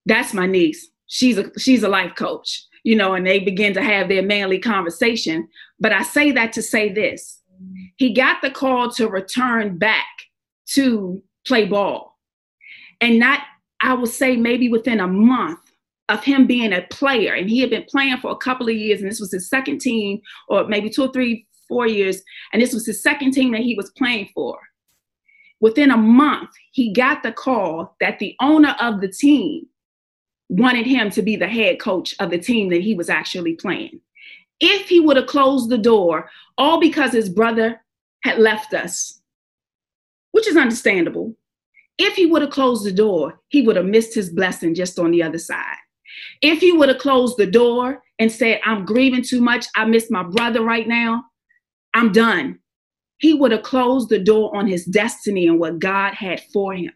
"That's 0.07 0.33
my 0.33 0.47
niece. 0.47 0.89
She's 1.07 1.39
a 1.39 1.51
she's 1.59 1.83
a 1.83 1.89
life 1.89 2.15
coach." 2.15 2.65
You 2.85 2.97
know, 2.97 3.13
and 3.13 3.27
they 3.27 3.41
begin 3.41 3.75
to 3.75 3.83
have 3.83 4.09
their 4.09 4.23
manly 4.23 4.59
conversation. 4.59 5.49
But 5.81 5.93
I 5.93 6.03
say 6.03 6.31
that 6.33 6.53
to 6.55 6.63
say 6.63 6.91
this 6.91 7.40
he 8.01 8.15
got 8.15 8.41
the 8.41 8.51
call 8.51 8.91
to 8.91 9.09
return 9.09 9.77
back 9.77 10.07
to 10.65 11.23
play 11.47 11.67
ball. 11.67 12.17
And 13.03 13.19
not, 13.19 13.41
I 13.83 13.93
would 13.93 14.09
say, 14.09 14.37
maybe 14.37 14.71
within 14.71 15.01
a 15.01 15.07
month 15.07 15.59
of 16.09 16.25
him 16.25 16.47
being 16.47 16.73
a 16.73 16.81
player. 16.91 17.35
And 17.35 17.51
he 17.51 17.61
had 17.61 17.69
been 17.69 17.85
playing 17.85 18.17
for 18.17 18.31
a 18.31 18.37
couple 18.39 18.71
of 18.71 18.75
years, 18.75 19.03
and 19.03 19.11
this 19.11 19.21
was 19.21 19.31
his 19.31 19.51
second 19.51 19.83
team, 19.83 20.23
or 20.49 20.67
maybe 20.67 20.89
two 20.89 21.03
or 21.03 21.13
three, 21.13 21.47
four 21.69 21.87
years. 21.87 22.23
And 22.55 22.63
this 22.63 22.73
was 22.73 22.87
his 22.87 23.03
second 23.03 23.33
team 23.33 23.53
that 23.53 23.61
he 23.61 23.75
was 23.75 23.91
playing 23.91 24.31
for. 24.35 24.59
Within 25.61 25.91
a 25.91 25.97
month, 25.99 26.49
he 26.73 26.95
got 26.95 27.23
the 27.23 27.33
call 27.33 27.97
that 28.01 28.19
the 28.19 28.35
owner 28.41 28.75
of 28.81 29.03
the 29.03 29.09
team 29.09 29.67
wanted 30.49 30.87
him 30.87 31.11
to 31.11 31.21
be 31.21 31.37
the 31.37 31.49
head 31.49 31.81
coach 31.81 32.15
of 32.19 32.31
the 32.31 32.39
team 32.39 32.71
that 32.71 32.81
he 32.81 32.95
was 32.95 33.11
actually 33.11 33.57
playing 33.57 34.01
if 34.61 34.89
he 34.89 35.01
would 35.01 35.17
have 35.17 35.27
closed 35.27 35.71
the 35.71 35.79
door, 35.79 36.31
all 36.59 36.79
because 36.79 37.13
his 37.13 37.29
brother 37.29 37.81
had 38.23 38.39
left 38.39 38.75
us, 38.75 39.21
which 40.33 40.49
is 40.49 40.57
understandable. 40.57 41.35
If 41.99 42.15
he 42.15 42.27
would 42.27 42.43
have 42.43 42.51
closed 42.51 42.85
the 42.85 42.93
door, 42.93 43.41
he 43.49 43.63
would 43.63 43.77
have 43.77 43.85
missed 43.85 44.15
his 44.15 44.31
blessing 44.31 44.75
just 44.75 44.99
on 44.99 45.11
the 45.11 45.23
other 45.23 45.39
side. 45.39 45.77
If 46.43 46.61
he 46.61 46.73
would 46.73 46.89
have 46.89 46.99
closed 46.99 47.37
the 47.37 47.47
door 47.47 48.03
and 48.19 48.33
said, 48.33 48.61
I'm 48.65 48.85
grieving 48.85 49.23
too 49.23 49.41
much, 49.41 49.67
I 49.77 49.85
miss 49.85 50.11
my 50.11 50.23
brother 50.23 50.63
right 50.63 50.89
now, 50.89 51.25
I'm 51.95 52.13
done. 52.13 52.59
He 53.19 53.35
would 53.35 53.53
have 53.53 53.63
closed 53.63 54.09
the 54.09 54.19
door 54.19 54.55
on 54.57 54.67
his 54.67 54.87
destiny 54.87 55.47
and 55.47 55.61
what 55.61 55.79
God 55.79 56.15
had 56.15 56.43
for 56.53 56.75
him. 56.75 56.93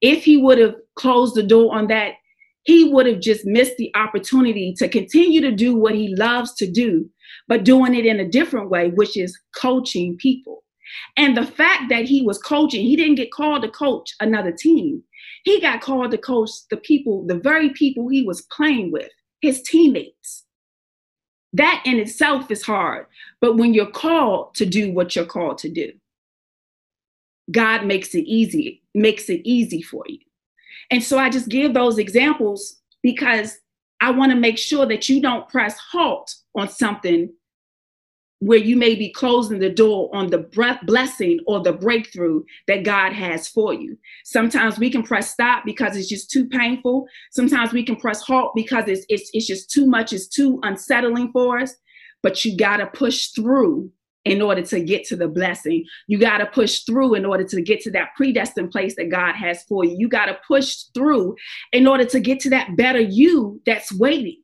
If 0.00 0.24
he 0.24 0.36
would 0.36 0.58
have 0.58 0.76
closed 0.94 1.34
the 1.34 1.42
door 1.42 1.74
on 1.74 1.88
that, 1.88 2.14
he 2.64 2.92
would 2.92 3.06
have 3.06 3.20
just 3.20 3.44
missed 3.44 3.76
the 3.76 3.90
opportunity 3.96 4.72
to 4.78 4.88
continue 4.88 5.40
to 5.40 5.50
do 5.50 5.74
what 5.74 5.96
he 5.96 6.14
loves 6.14 6.54
to 6.54 6.70
do, 6.70 7.10
but 7.48 7.64
doing 7.64 7.94
it 7.94 8.06
in 8.06 8.20
a 8.20 8.28
different 8.28 8.70
way, 8.70 8.90
which 8.90 9.16
is 9.16 9.38
coaching 9.54 10.16
people. 10.16 10.62
And 11.16 11.36
the 11.36 11.46
fact 11.46 11.88
that 11.88 12.04
he 12.04 12.22
was 12.22 12.38
coaching, 12.38 12.84
he 12.84 12.96
didn't 12.96 13.14
get 13.16 13.32
called 13.32 13.62
to 13.62 13.68
coach 13.68 14.14
another 14.20 14.52
team. 14.52 15.02
He 15.44 15.60
got 15.60 15.80
called 15.80 16.10
to 16.10 16.18
coach 16.18 16.50
the 16.70 16.76
people, 16.76 17.26
the 17.26 17.38
very 17.38 17.70
people 17.70 18.08
he 18.08 18.22
was 18.22 18.42
playing 18.42 18.92
with, 18.92 19.10
his 19.40 19.62
teammates. 19.62 20.44
That 21.52 21.82
in 21.84 21.98
itself 21.98 22.50
is 22.50 22.62
hard. 22.62 23.06
But 23.40 23.56
when 23.56 23.74
you're 23.74 23.90
called 23.90 24.54
to 24.56 24.66
do 24.66 24.92
what 24.92 25.14
you're 25.14 25.26
called 25.26 25.58
to 25.58 25.68
do, 25.68 25.92
God 27.50 27.86
makes 27.86 28.14
it 28.14 28.24
easy, 28.24 28.82
makes 28.94 29.28
it 29.28 29.42
easy 29.44 29.82
for 29.82 30.04
you. 30.06 30.18
And 30.90 31.02
so 31.02 31.18
I 31.18 31.28
just 31.28 31.48
give 31.48 31.74
those 31.74 31.98
examples 31.98 32.80
because 33.02 33.58
I 34.02 34.10
want 34.10 34.32
to 34.32 34.36
make 34.36 34.58
sure 34.58 34.84
that 34.86 35.08
you 35.08 35.22
don't 35.22 35.48
press 35.48 35.78
halt 35.78 36.34
on 36.56 36.68
something 36.68 37.32
where 38.40 38.58
you 38.58 38.76
may 38.76 38.96
be 38.96 39.12
closing 39.12 39.60
the 39.60 39.70
door 39.70 40.10
on 40.12 40.26
the 40.26 40.38
breath 40.38 40.80
blessing 40.84 41.38
or 41.46 41.62
the 41.62 41.72
breakthrough 41.72 42.42
that 42.66 42.82
God 42.82 43.12
has 43.12 43.46
for 43.46 43.72
you. 43.72 43.96
Sometimes 44.24 44.76
we 44.76 44.90
can 44.90 45.04
press 45.04 45.30
stop 45.30 45.64
because 45.64 45.96
it's 45.96 46.08
just 46.08 46.32
too 46.32 46.48
painful. 46.48 47.06
Sometimes 47.30 47.72
we 47.72 47.84
can 47.84 47.94
press 47.94 48.20
halt 48.20 48.50
because 48.56 48.88
it's 48.88 49.06
it's, 49.08 49.30
it's 49.32 49.46
just 49.46 49.70
too 49.70 49.86
much, 49.86 50.12
it's 50.12 50.26
too 50.26 50.58
unsettling 50.64 51.30
for 51.30 51.60
us. 51.60 51.72
But 52.24 52.44
you 52.44 52.56
got 52.56 52.78
to 52.78 52.86
push 52.88 53.28
through 53.28 53.92
in 54.24 54.40
order 54.40 54.62
to 54.62 54.80
get 54.80 55.04
to 55.04 55.16
the 55.16 55.28
blessing. 55.28 55.84
You 56.06 56.18
got 56.18 56.38
to 56.38 56.46
push 56.46 56.80
through 56.80 57.14
in 57.14 57.24
order 57.24 57.44
to 57.44 57.62
get 57.62 57.80
to 57.82 57.90
that 57.92 58.10
predestined 58.16 58.70
place 58.70 58.94
that 58.96 59.10
God 59.10 59.34
has 59.34 59.62
for 59.64 59.84
you. 59.84 59.96
You 59.98 60.08
got 60.08 60.26
to 60.26 60.38
push 60.46 60.84
through 60.94 61.36
in 61.72 61.86
order 61.86 62.04
to 62.04 62.20
get 62.20 62.40
to 62.40 62.50
that 62.50 62.76
better 62.76 63.00
you 63.00 63.60
that's 63.66 63.92
waiting. 63.92 64.38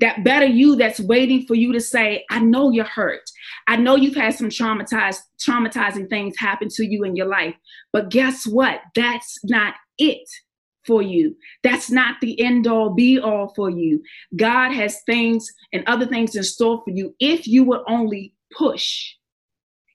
that 0.00 0.24
better 0.24 0.46
you 0.46 0.76
that's 0.76 1.00
waiting 1.00 1.46
for 1.46 1.54
you 1.54 1.72
to 1.72 1.80
say, 1.80 2.24
I 2.30 2.40
know 2.40 2.70
you're 2.70 2.84
hurt. 2.84 3.22
I 3.68 3.76
know 3.76 3.96
you've 3.96 4.16
had 4.16 4.34
some 4.34 4.48
traumatized, 4.48 5.20
traumatizing 5.46 6.08
things 6.08 6.36
happen 6.38 6.68
to 6.70 6.86
you 6.86 7.04
in 7.04 7.16
your 7.16 7.26
life. 7.26 7.54
But 7.92 8.10
guess 8.10 8.46
what? 8.46 8.80
That's 8.94 9.38
not 9.44 9.74
it 9.98 10.26
for 10.86 11.02
you. 11.02 11.36
That's 11.62 11.90
not 11.90 12.16
the 12.20 12.40
end 12.40 12.66
all 12.66 12.90
be 12.90 13.18
all 13.18 13.52
for 13.54 13.70
you. 13.70 14.02
God 14.36 14.72
has 14.72 15.02
things 15.02 15.50
and 15.72 15.84
other 15.86 16.06
things 16.06 16.34
in 16.36 16.42
store 16.42 16.82
for 16.84 16.90
you 16.90 17.14
if 17.20 17.46
you 17.46 17.64
would 17.64 17.82
only 17.86 18.34
push. 18.56 19.14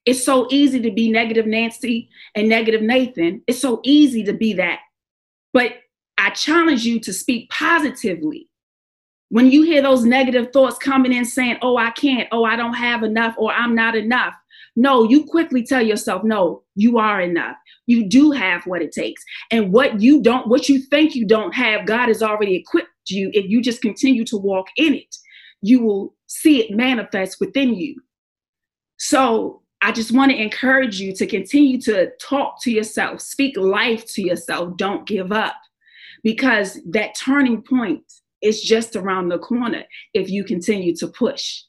It's 0.05 0.23
so 0.23 0.47
easy 0.51 0.79
to 0.81 0.91
be 0.91 1.09
negative 1.09 1.47
Nancy 1.47 2.09
and 2.35 2.47
negative 2.47 2.81
Nathan. 2.81 3.41
It's 3.47 3.59
so 3.59 3.81
easy 3.83 4.23
to 4.25 4.33
be 4.33 4.53
that. 4.53 4.79
But 5.51 5.73
I 6.17 6.29
challenge 6.29 6.85
you 6.85 6.99
to 7.01 7.13
speak 7.13 7.49
positively 7.49 8.47
when 9.29 9.51
you 9.51 9.63
hear 9.63 9.81
those 9.81 10.05
negative 10.05 10.53
thoughts 10.53 10.77
coming 10.77 11.11
in 11.11 11.25
saying, 11.25 11.57
oh, 11.61 11.77
I 11.77 11.89
can't, 11.91 12.27
oh, 12.31 12.43
I 12.43 12.55
don't 12.55 12.75
have 12.75 13.03
enough, 13.03 13.35
or 13.37 13.51
I'm 13.51 13.73
not 13.73 13.95
enough, 13.95 14.35
no, 14.75 15.03
you 15.03 15.23
quickly 15.23 15.63
tell 15.63 15.81
yourself, 15.81 16.23
no, 16.23 16.63
you 16.75 16.97
are 16.97 17.21
enough. 17.21 17.55
You 17.85 18.07
do 18.07 18.31
have 18.31 18.65
what 18.65 18.81
it 18.81 18.91
takes. 18.91 19.23
And 19.51 19.71
what 19.71 20.01
you 20.01 20.21
don't, 20.21 20.47
what 20.47 20.67
you 20.67 20.79
think 20.79 21.15
you 21.15 21.25
don't 21.25 21.53
have, 21.53 21.85
God 21.85 22.07
has 22.09 22.21
already 22.21 22.55
equipped 22.55 22.89
you. 23.07 23.29
If 23.33 23.45
you 23.49 23.61
just 23.61 23.81
continue 23.81 24.25
to 24.25 24.37
walk 24.37 24.67
in 24.75 24.93
it, 24.93 25.15
you 25.61 25.81
will 25.81 26.13
see 26.27 26.61
it 26.61 26.75
manifest 26.75 27.37
within 27.39 27.73
you. 27.75 28.01
So 28.97 29.61
I 29.81 29.91
just 29.91 30.11
want 30.11 30.31
to 30.31 30.41
encourage 30.41 30.99
you 30.99 31.13
to 31.15 31.27
continue 31.27 31.79
to 31.81 32.11
talk 32.21 32.61
to 32.63 32.71
yourself, 32.71 33.21
speak 33.21 33.55
life 33.55 34.05
to 34.13 34.21
yourself. 34.21 34.75
Don't 34.77 35.07
give 35.07 35.31
up 35.31 35.55
because 36.23 36.79
that 36.89 37.15
turning 37.15 37.61
point 37.61 38.03
is 38.41 38.61
just 38.61 38.95
around 38.95 39.29
the 39.29 39.39
corner 39.39 39.83
if 40.13 40.29
you 40.29 40.43
continue 40.43 40.95
to 40.97 41.07
push. 41.07 41.61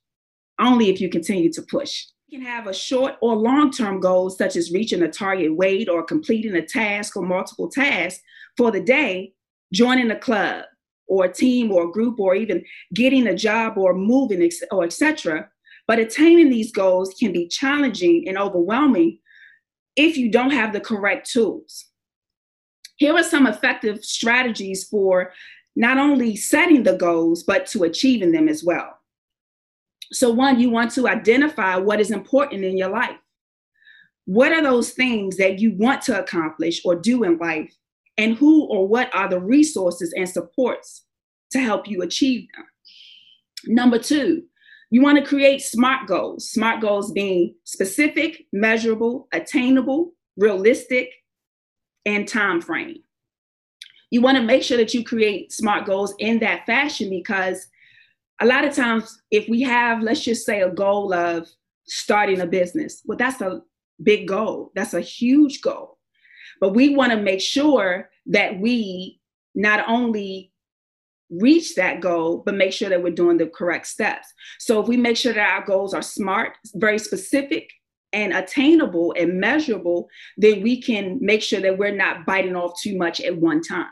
Only 0.58 0.88
if 0.88 1.00
you 1.00 1.08
continue 1.08 1.52
to 1.52 1.62
push. 1.62 2.06
You 2.28 2.40
can 2.40 2.46
have 2.48 2.66
a 2.66 2.74
short 2.74 3.14
or 3.20 3.36
long 3.36 3.70
term 3.70 4.00
goals, 4.00 4.36
such 4.36 4.56
as 4.56 4.72
reaching 4.72 5.02
a 5.02 5.08
target 5.08 5.54
weight 5.54 5.88
or 5.88 6.02
completing 6.02 6.56
a 6.56 6.66
task 6.66 7.16
or 7.16 7.22
multiple 7.22 7.68
tasks 7.68 8.20
for 8.56 8.72
the 8.72 8.80
day, 8.80 9.32
joining 9.72 10.10
a 10.10 10.18
club 10.18 10.64
or 11.06 11.26
a 11.26 11.32
team 11.32 11.70
or 11.70 11.84
a 11.84 11.92
group, 11.92 12.18
or 12.18 12.34
even 12.34 12.64
getting 12.92 13.28
a 13.28 13.34
job 13.34 13.78
or 13.78 13.94
moving, 13.94 14.50
or 14.72 14.84
etc. 14.84 15.48
But 15.86 16.00
attaining 16.00 16.50
these 16.50 16.72
goals 16.72 17.14
can 17.14 17.32
be 17.32 17.46
challenging 17.46 18.24
and 18.26 18.36
overwhelming 18.36 19.20
if 19.94 20.16
you 20.16 20.28
don't 20.28 20.50
have 20.50 20.72
the 20.72 20.80
correct 20.80 21.30
tools. 21.30 21.86
Here 22.96 23.14
are 23.14 23.22
some 23.22 23.46
effective 23.46 24.04
strategies 24.04 24.82
for 24.82 25.32
not 25.76 25.96
only 25.96 26.34
setting 26.34 26.82
the 26.82 26.96
goals, 26.96 27.44
but 27.44 27.66
to 27.66 27.84
achieving 27.84 28.32
them 28.32 28.48
as 28.48 28.64
well. 28.64 28.95
So, 30.12 30.30
one, 30.30 30.60
you 30.60 30.70
want 30.70 30.92
to 30.92 31.08
identify 31.08 31.76
what 31.76 32.00
is 32.00 32.10
important 32.10 32.64
in 32.64 32.76
your 32.76 32.90
life. 32.90 33.16
What 34.24 34.52
are 34.52 34.62
those 34.62 34.90
things 34.90 35.36
that 35.36 35.58
you 35.58 35.74
want 35.76 36.02
to 36.02 36.20
accomplish 36.20 36.80
or 36.84 36.96
do 36.96 37.22
in 37.24 37.38
life? 37.38 37.74
And 38.18 38.36
who 38.36 38.64
or 38.66 38.88
what 38.88 39.14
are 39.14 39.28
the 39.28 39.40
resources 39.40 40.12
and 40.16 40.28
supports 40.28 41.04
to 41.52 41.60
help 41.60 41.88
you 41.88 42.02
achieve 42.02 42.48
them? 42.56 42.64
Number 43.66 43.98
two, 43.98 44.42
you 44.90 45.02
want 45.02 45.18
to 45.18 45.24
create 45.24 45.60
SMART 45.60 46.06
goals. 46.06 46.50
SMART 46.50 46.80
goals 46.80 47.12
being 47.12 47.54
specific, 47.64 48.46
measurable, 48.52 49.28
attainable, 49.32 50.12
realistic, 50.36 51.10
and 52.04 52.26
time 52.26 52.60
frame 52.60 53.02
you 54.10 54.20
want 54.20 54.36
to 54.36 54.42
make 54.42 54.62
sure 54.62 54.76
that 54.76 54.94
you 54.94 55.04
create 55.04 55.52
smart 55.52 55.86
goals 55.86 56.14
in 56.18 56.38
that 56.40 56.64
fashion 56.66 57.10
because 57.10 57.66
a 58.40 58.46
lot 58.46 58.64
of 58.64 58.74
times 58.74 59.22
if 59.30 59.48
we 59.48 59.62
have 59.62 60.02
let's 60.02 60.22
just 60.22 60.44
say 60.44 60.60
a 60.60 60.70
goal 60.70 61.12
of 61.14 61.48
starting 61.86 62.40
a 62.40 62.46
business 62.46 63.02
well 63.06 63.16
that's 63.16 63.40
a 63.40 63.62
big 64.02 64.28
goal. 64.28 64.72
That's 64.74 64.94
a 64.94 65.00
huge 65.00 65.60
goal. 65.60 65.98
But 66.60 66.74
we 66.74 66.94
want 66.94 67.12
to 67.12 67.20
make 67.20 67.40
sure 67.40 68.10
that 68.26 68.58
we 68.58 69.20
not 69.54 69.88
only 69.88 70.52
reach 71.28 71.74
that 71.74 72.00
goal 72.00 72.42
but 72.46 72.54
make 72.54 72.72
sure 72.72 72.88
that 72.88 73.02
we're 73.02 73.12
doing 73.12 73.36
the 73.36 73.46
correct 73.46 73.86
steps. 73.86 74.32
So 74.58 74.80
if 74.80 74.86
we 74.86 74.96
make 74.96 75.16
sure 75.16 75.32
that 75.32 75.50
our 75.50 75.64
goals 75.64 75.92
are 75.92 76.02
smart 76.02 76.52
very 76.74 76.98
specific 76.98 77.68
and 78.12 78.32
attainable 78.32 79.12
and 79.18 79.40
measurable, 79.40 80.08
then 80.36 80.62
we 80.62 80.80
can 80.80 81.18
make 81.20 81.42
sure 81.42 81.60
that 81.60 81.76
we're 81.76 81.94
not 81.94 82.24
biting 82.24 82.54
off 82.54 82.80
too 82.80 82.96
much 82.96 83.20
at 83.20 83.36
one 83.36 83.60
time. 83.60 83.90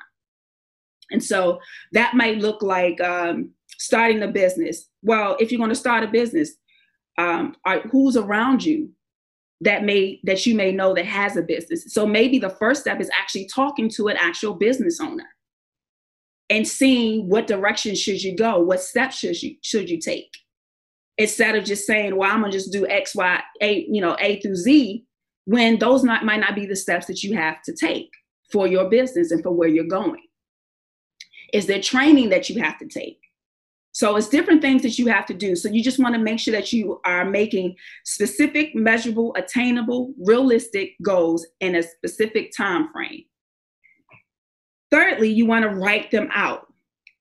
And 1.11 1.22
so 1.22 1.59
that 1.92 2.14
might 2.14 2.38
look 2.38 2.62
like 2.62 3.00
um, 3.00 3.50
starting 3.78 4.22
a 4.22 4.28
business. 4.28 4.88
Well, 5.02 5.37
if 5.40 5.50
you're 5.50 5.58
going 5.58 5.70
to 5.70 5.76
start 5.76 6.04
a 6.04 6.08
business, 6.08 6.52
um, 7.18 7.56
are, 7.64 7.80
who's 7.80 8.16
around 8.16 8.64
you 8.64 8.90
that 9.60 9.84
may 9.84 10.20
that 10.24 10.44
you 10.46 10.54
may 10.54 10.72
know 10.72 10.94
that 10.94 11.06
has 11.06 11.37
a 11.37 11.42
business? 11.42 11.92
So 11.92 12.06
maybe 12.06 12.38
the 12.38 12.50
first 12.50 12.82
step 12.82 13.00
is 13.00 13.10
actually 13.18 13.48
talking 13.54 13.88
to 13.90 14.08
an 14.08 14.16
actual 14.18 14.54
business 14.54 15.00
owner 15.00 15.28
and 16.50 16.66
seeing 16.66 17.28
what 17.28 17.46
direction 17.46 17.94
should 17.94 18.22
you 18.22 18.37
go, 18.37 18.58
what 18.60 18.80
steps 18.80 19.18
should 19.18 19.42
you 19.42 19.56
should 19.62 19.88
you 19.88 20.00
take 20.00 20.30
instead 21.18 21.54
of 21.54 21.64
just 21.64 21.87
saying, 21.87 22.16
well, 22.16 22.30
I'm 22.30 22.40
gonna 22.40 22.52
just 22.52 22.72
do 22.72 22.87
X, 22.87 23.14
Y, 23.14 23.40
A, 23.60 23.87
you 23.88 24.00
know, 24.00 24.16
A 24.20 24.40
through 24.40 24.56
Z, 24.56 25.04
when 25.44 25.78
those 25.78 26.02
not, 26.02 26.24
might 26.24 26.40
not 26.40 26.54
be 26.54 26.66
the 26.66 26.76
steps 26.76 27.06
that 27.06 27.22
you 27.22 27.37
have 27.37 27.62
to 27.62 27.72
take 27.74 28.10
for 28.50 28.66
your 28.66 28.88
business 28.88 29.30
and 29.30 29.42
for 29.42 29.52
where 29.52 29.68
you're 29.68 29.84
going. 29.84 30.22
Is 31.52 31.66
there 31.66 31.80
training 31.80 32.30
that 32.30 32.50
you 32.50 32.60
have 32.62 32.78
to 32.78 32.87
take? 32.87 33.18
So 33.94 34.16
it's 34.16 34.28
different 34.28 34.61
things 34.61 34.83
that 34.83 34.98
you 34.98 35.07
have 35.07 35.24
to 35.26 35.35
do. 35.35 35.54
So 35.54 35.68
you 35.68 35.83
just 35.83 36.00
want 36.00 36.16
to 36.16 36.20
make 36.20 36.40
sure 36.40 36.50
that 36.50 36.72
you 36.72 37.00
are 37.07 37.24
making 37.24 37.76
specific, 38.04 38.74
measurable, 38.74 39.33
attainable, 39.37 40.12
realistic 40.18 40.94
goals 41.00 41.46
in 41.61 41.76
a 41.76 41.83
specific 41.83 42.52
time 42.57 42.92
frame. 42.92 43.22
Thirdly, 44.90 45.30
you 45.30 45.46
want 45.46 45.62
to 45.62 45.68
write 45.68 46.11
them 46.11 46.28
out 46.35 46.66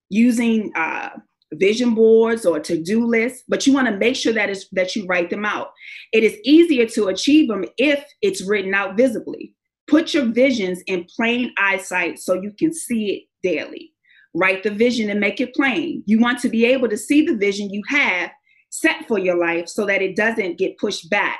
using 0.10 0.72
uh, 0.76 1.10
vision 1.54 1.94
boards 1.94 2.44
or 2.44 2.60
to-do 2.60 3.06
lists, 3.06 3.44
but 3.48 3.68
you 3.68 3.74
want 3.74 3.88
to 3.88 3.96
make 3.96 4.16
sure 4.16 4.34
that 4.34 4.50
is 4.50 4.68
that 4.72 4.96
you 4.96 5.06
write 5.06 5.30
them 5.30 5.46
out. 5.46 5.74
It 6.12 6.24
is 6.24 6.40
easier 6.44 6.88
to 6.88 7.10
achieve 7.10 7.50
them 7.50 7.66
if 7.78 8.04
it's 8.24 8.42
written 8.42 8.74
out 8.74 8.98
visibly. 8.98 9.56
Put 9.86 10.16
your 10.16 10.26
visions 10.26 10.82
in 10.88 11.06
plain 11.16 11.54
eyesight 11.60 12.18
so 12.18 12.34
you 12.34 12.52
can 12.58 12.74
see 12.74 13.12
it 13.12 13.24
daily. 13.44 13.93
Write 14.34 14.64
the 14.64 14.72
vision 14.72 15.10
and 15.10 15.20
make 15.20 15.40
it 15.40 15.54
plain. 15.54 16.04
You 16.06 16.20
want 16.20 16.40
to 16.40 16.50
be 16.50 16.66
able 16.66 16.90
to 16.90 16.98
see 16.98 17.26
the 17.26 17.36
vision 17.36 17.70
you 17.72 17.84
have 17.88 18.32
set 18.70 19.08
for 19.08 19.20
your 19.20 19.38
life 19.38 19.68
so 19.68 19.86
that 19.86 20.02
it 20.02 20.16
doesn't 20.16 20.58
get 20.58 20.80
pushed 20.80 21.10
back 21.10 21.40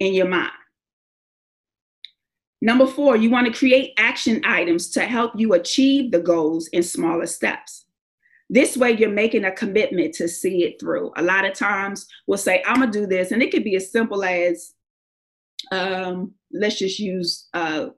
in 0.00 0.14
your 0.14 0.28
mind. 0.28 0.50
Number 2.60 2.88
four, 2.88 3.16
you 3.16 3.30
want 3.30 3.46
to 3.46 3.56
create 3.56 3.92
action 3.96 4.42
items 4.44 4.90
to 4.90 5.02
help 5.02 5.32
you 5.36 5.52
achieve 5.52 6.10
the 6.10 6.18
goals 6.18 6.66
in 6.68 6.82
smaller 6.82 7.26
steps. 7.26 7.84
This 8.50 8.76
way, 8.76 8.96
you're 8.96 9.10
making 9.10 9.44
a 9.44 9.52
commitment 9.52 10.14
to 10.14 10.26
see 10.26 10.64
it 10.64 10.80
through. 10.80 11.12
A 11.16 11.22
lot 11.22 11.44
of 11.44 11.54
times 11.54 12.08
we'll 12.26 12.38
say, 12.38 12.64
I'm 12.66 12.80
going 12.80 12.90
to 12.90 13.00
do 13.00 13.06
this. 13.06 13.30
And 13.30 13.42
it 13.42 13.52
could 13.52 13.62
be 13.62 13.76
as 13.76 13.92
simple 13.92 14.24
as, 14.24 14.74
um, 15.70 16.32
let's 16.52 16.78
just 16.78 16.98
use 16.98 17.46
uh, 17.54 17.88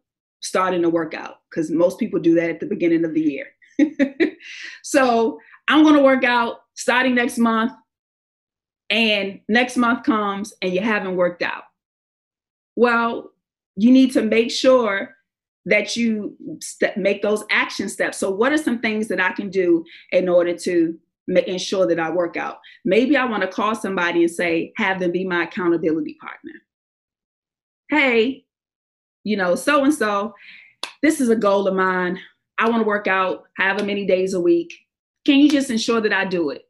starting 0.41 0.85
a 0.85 0.91
workout, 0.91 1.37
because 1.49 1.71
most 1.71 1.99
people 1.99 2.21
do 2.21 2.35
that 2.35 2.51
at 2.51 2.61
the 2.61 2.67
beginning 2.67 3.07
of 3.07 3.15
the 3.15 3.23
year. 3.23 3.47
so 4.83 5.39
I'm 5.69 5.83
going 5.83 5.97
to 5.97 6.03
work 6.03 6.25
out 6.25 6.59
starting 6.75 7.15
next 7.15 7.39
month. 7.39 7.73
And 8.91 9.41
next 9.49 9.77
month 9.77 10.03
comes 10.03 10.53
and 10.63 10.75
you 10.75 10.81
haven't 10.81 11.15
worked 11.15 11.43
out. 11.43 11.63
Well, 12.75 13.31
you 13.77 13.93
need 13.93 14.13
to 14.13 14.23
make 14.23 14.51
sure 14.51 15.15
that 15.67 15.97
you 15.97 16.37
st- 16.61 16.97
make 16.97 17.23
those 17.23 17.45
action 17.51 17.89
steps. 17.89 18.19
So, 18.19 18.31
what 18.31 18.53
are 18.53 18.59
some 18.59 18.81
things 18.81 19.09
that 19.09 19.21
I 19.21 19.33
can 19.33 19.51
do 19.51 19.85
in 20.11 20.29
order 20.29 20.57
to 20.57 20.99
make, 21.29 21.47
ensure 21.47 21.87
that 21.87 22.01
I 22.01 22.11
work 22.11 22.37
out? 22.37 22.59
Maybe 22.85 23.17
I 23.17 23.25
want 23.27 23.43
to 23.43 23.49
call 23.49 23.75
somebody 23.75 24.23
and 24.23 24.31
say, 24.31 24.73
have 24.77 24.99
them 24.99 25.13
be 25.13 25.25
my 25.25 25.45
accountability 25.45 26.17
partner. 26.21 26.53
Hey, 27.91 28.45
you 29.25 29.37
know, 29.37 29.55
so 29.55 29.85
and 29.85 29.95
so, 29.95 30.35
this 31.03 31.21
is 31.21 31.29
a 31.29 31.37
goal 31.37 31.69
of 31.69 31.75
mine. 31.75 32.19
I 32.61 32.69
want 32.69 32.83
to 32.83 32.87
work 32.87 33.07
out 33.07 33.45
however 33.57 33.83
many 33.83 34.07
days 34.07 34.35
a 34.35 34.41
week. 34.41 34.73
Can 35.25 35.41
you 35.41 35.49
just 35.49 35.71
ensure 35.71 36.01
that 36.03 36.13
I 36.13 36.27
do 36.27 36.51
it? 36.51 36.63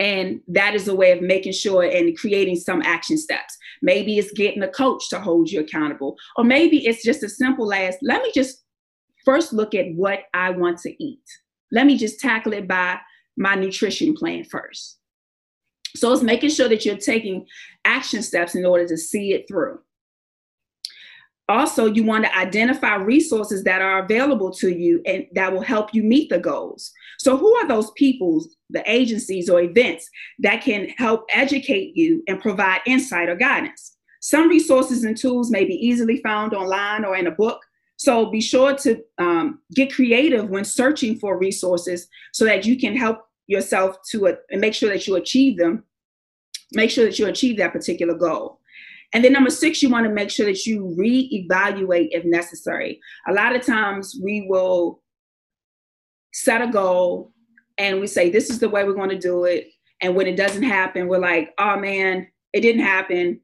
And 0.00 0.40
that 0.48 0.74
is 0.74 0.88
a 0.88 0.94
way 0.94 1.12
of 1.12 1.22
making 1.22 1.52
sure 1.52 1.84
and 1.84 2.18
creating 2.18 2.56
some 2.56 2.82
action 2.82 3.16
steps. 3.16 3.56
Maybe 3.82 4.18
it's 4.18 4.32
getting 4.32 4.62
a 4.62 4.68
coach 4.68 5.08
to 5.10 5.20
hold 5.20 5.50
you 5.50 5.60
accountable, 5.60 6.16
or 6.36 6.44
maybe 6.44 6.86
it's 6.86 7.04
just 7.04 7.22
as 7.22 7.36
simple 7.36 7.72
as 7.72 7.96
let 8.02 8.22
me 8.22 8.32
just 8.34 8.64
first 9.24 9.52
look 9.52 9.74
at 9.74 9.94
what 9.94 10.20
I 10.34 10.50
want 10.50 10.78
to 10.80 11.04
eat. 11.04 11.22
Let 11.70 11.86
me 11.86 11.96
just 11.96 12.18
tackle 12.18 12.54
it 12.54 12.66
by 12.66 12.98
my 13.36 13.54
nutrition 13.54 14.14
plan 14.14 14.44
first. 14.44 14.98
So 15.96 16.12
it's 16.12 16.22
making 16.22 16.50
sure 16.50 16.68
that 16.68 16.84
you're 16.84 16.96
taking 16.96 17.46
action 17.84 18.22
steps 18.22 18.54
in 18.54 18.64
order 18.64 18.88
to 18.88 18.96
see 18.96 19.34
it 19.34 19.46
through. 19.48 19.80
Also, 21.50 21.86
you 21.86 22.04
want 22.04 22.24
to 22.24 22.38
identify 22.38 22.94
resources 22.94 23.64
that 23.64 23.82
are 23.82 24.04
available 24.04 24.52
to 24.52 24.70
you 24.70 25.02
and 25.04 25.26
that 25.32 25.52
will 25.52 25.60
help 25.60 25.92
you 25.92 26.04
meet 26.04 26.30
the 26.30 26.38
goals. 26.38 26.92
So, 27.18 27.36
who 27.36 27.52
are 27.56 27.66
those 27.66 27.90
people, 27.96 28.46
the 28.70 28.88
agencies 28.88 29.50
or 29.50 29.60
events 29.60 30.08
that 30.38 30.62
can 30.62 30.90
help 30.90 31.24
educate 31.28 31.96
you 31.96 32.22
and 32.28 32.40
provide 32.40 32.82
insight 32.86 33.28
or 33.28 33.34
guidance? 33.34 33.96
Some 34.20 34.48
resources 34.48 35.02
and 35.02 35.16
tools 35.16 35.50
may 35.50 35.64
be 35.64 35.74
easily 35.74 36.22
found 36.22 36.54
online 36.54 37.04
or 37.04 37.16
in 37.16 37.26
a 37.26 37.32
book. 37.32 37.60
So, 37.96 38.30
be 38.30 38.40
sure 38.40 38.76
to 38.76 39.02
um, 39.18 39.58
get 39.74 39.92
creative 39.92 40.48
when 40.48 40.64
searching 40.64 41.18
for 41.18 41.36
resources 41.36 42.06
so 42.32 42.44
that 42.44 42.64
you 42.64 42.78
can 42.78 42.96
help 42.96 43.26
yourself 43.48 43.96
to 44.10 44.28
uh, 44.28 44.36
and 44.52 44.60
make 44.60 44.74
sure 44.74 44.90
that 44.90 45.08
you 45.08 45.16
achieve 45.16 45.58
them. 45.58 45.82
Make 46.74 46.90
sure 46.90 47.06
that 47.06 47.18
you 47.18 47.26
achieve 47.26 47.56
that 47.56 47.72
particular 47.72 48.14
goal. 48.14 48.59
And 49.12 49.24
then 49.24 49.32
number 49.32 49.50
six, 49.50 49.82
you 49.82 49.88
want 49.90 50.06
to 50.06 50.12
make 50.12 50.30
sure 50.30 50.46
that 50.46 50.66
you 50.66 50.94
reevaluate 50.98 52.08
if 52.10 52.24
necessary. 52.24 53.00
A 53.28 53.32
lot 53.32 53.56
of 53.56 53.66
times 53.66 54.16
we 54.22 54.46
will 54.48 55.02
set 56.32 56.62
a 56.62 56.68
goal 56.68 57.32
and 57.76 58.00
we 58.00 58.06
say, 58.06 58.30
this 58.30 58.50
is 58.50 58.60
the 58.60 58.68
way 58.68 58.84
we're 58.84 58.92
going 58.92 59.10
to 59.10 59.18
do 59.18 59.44
it. 59.44 59.66
And 60.00 60.14
when 60.14 60.26
it 60.26 60.36
doesn't 60.36 60.62
happen, 60.62 61.08
we're 61.08 61.18
like, 61.18 61.52
oh 61.58 61.76
man, 61.76 62.28
it 62.52 62.60
didn't 62.60 62.84
happen. 62.84 63.40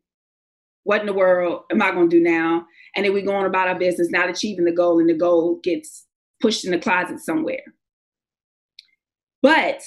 What 0.85 1.01
in 1.01 1.07
the 1.07 1.13
world 1.13 1.65
am 1.73 1.83
I 1.83 1.91
going 1.91 2.09
to 2.09 2.17
do 2.17 2.23
now? 2.23 2.65
And 2.95 3.05
then 3.05 3.13
we 3.13 3.23
go 3.23 3.35
on 3.35 3.45
about 3.45 3.69
our 3.69 3.79
business, 3.79 4.11
not 4.11 4.31
achieving 4.31 4.65
the 4.65 4.73
goal, 4.73 5.01
and 5.01 5.09
the 5.09 5.15
goal 5.15 5.61
gets 5.65 6.07
pushed 6.41 6.65
in 6.65 6.71
the 6.71 6.79
closet 6.79 7.19
somewhere. 7.19 7.65
But 9.43 9.83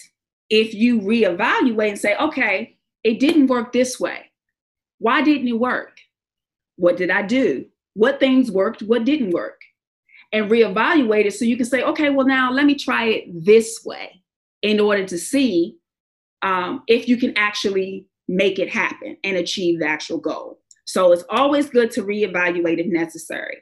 if 0.49 0.73
you 0.73 0.99
reevaluate 0.99 1.89
and 1.89 1.99
say, 1.99 2.15
okay, 2.17 2.77
it 3.03 3.19
didn't 3.19 3.47
work 3.47 3.71
this 3.71 3.99
way. 3.99 4.28
Why 4.99 5.21
didn't 5.21 5.47
it 5.47 5.59
work? 5.59 5.97
What 6.75 6.97
did 6.97 7.09
I 7.09 7.23
do? 7.23 7.65
What 7.93 8.19
things 8.19 8.51
worked? 8.51 8.81
What 8.81 9.05
didn't 9.05 9.31
work? 9.31 9.59
And 10.31 10.49
reevaluate 10.49 11.25
it 11.25 11.33
so 11.33 11.45
you 11.45 11.57
can 11.57 11.65
say, 11.65 11.81
okay, 11.81 12.09
well, 12.09 12.27
now 12.27 12.51
let 12.51 12.65
me 12.65 12.75
try 12.75 13.05
it 13.05 13.45
this 13.45 13.81
way 13.83 14.21
in 14.61 14.79
order 14.79 15.05
to 15.05 15.17
see 15.17 15.77
um, 16.41 16.83
if 16.87 17.07
you 17.07 17.17
can 17.17 17.37
actually 17.37 18.05
make 18.27 18.59
it 18.59 18.69
happen 18.69 19.17
and 19.23 19.37
achieve 19.37 19.79
the 19.79 19.87
actual 19.87 20.19
goal. 20.19 20.59
So 20.85 21.11
it's 21.11 21.23
always 21.29 21.69
good 21.69 21.91
to 21.91 22.03
reevaluate 22.03 22.79
if 22.79 22.87
necessary. 22.87 23.57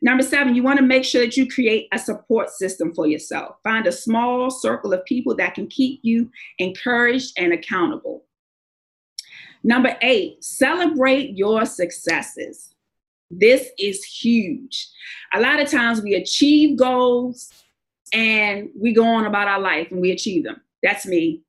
Number 0.00 0.22
seven, 0.22 0.54
you 0.54 0.62
want 0.62 0.78
to 0.78 0.84
make 0.84 1.04
sure 1.04 1.24
that 1.24 1.36
you 1.36 1.48
create 1.48 1.88
a 1.92 1.98
support 1.98 2.50
system 2.50 2.94
for 2.94 3.06
yourself. 3.06 3.56
Find 3.64 3.86
a 3.86 3.92
small 3.92 4.50
circle 4.50 4.92
of 4.92 5.04
people 5.04 5.34
that 5.36 5.54
can 5.54 5.66
keep 5.66 6.00
you 6.02 6.30
encouraged 6.58 7.32
and 7.36 7.52
accountable. 7.52 8.24
Number 9.62 9.96
eight, 10.02 10.42
celebrate 10.42 11.36
your 11.36 11.64
successes. 11.66 12.74
This 13.30 13.68
is 13.78 14.04
huge. 14.04 14.88
A 15.34 15.40
lot 15.40 15.60
of 15.60 15.70
times 15.70 16.00
we 16.00 16.14
achieve 16.14 16.78
goals 16.78 17.50
and 18.12 18.70
we 18.78 18.94
go 18.94 19.04
on 19.04 19.26
about 19.26 19.48
our 19.48 19.60
life 19.60 19.90
and 19.90 20.00
we 20.00 20.10
achieve 20.10 20.44
them. 20.44 20.60
That's 20.82 21.06
me. 21.06 21.42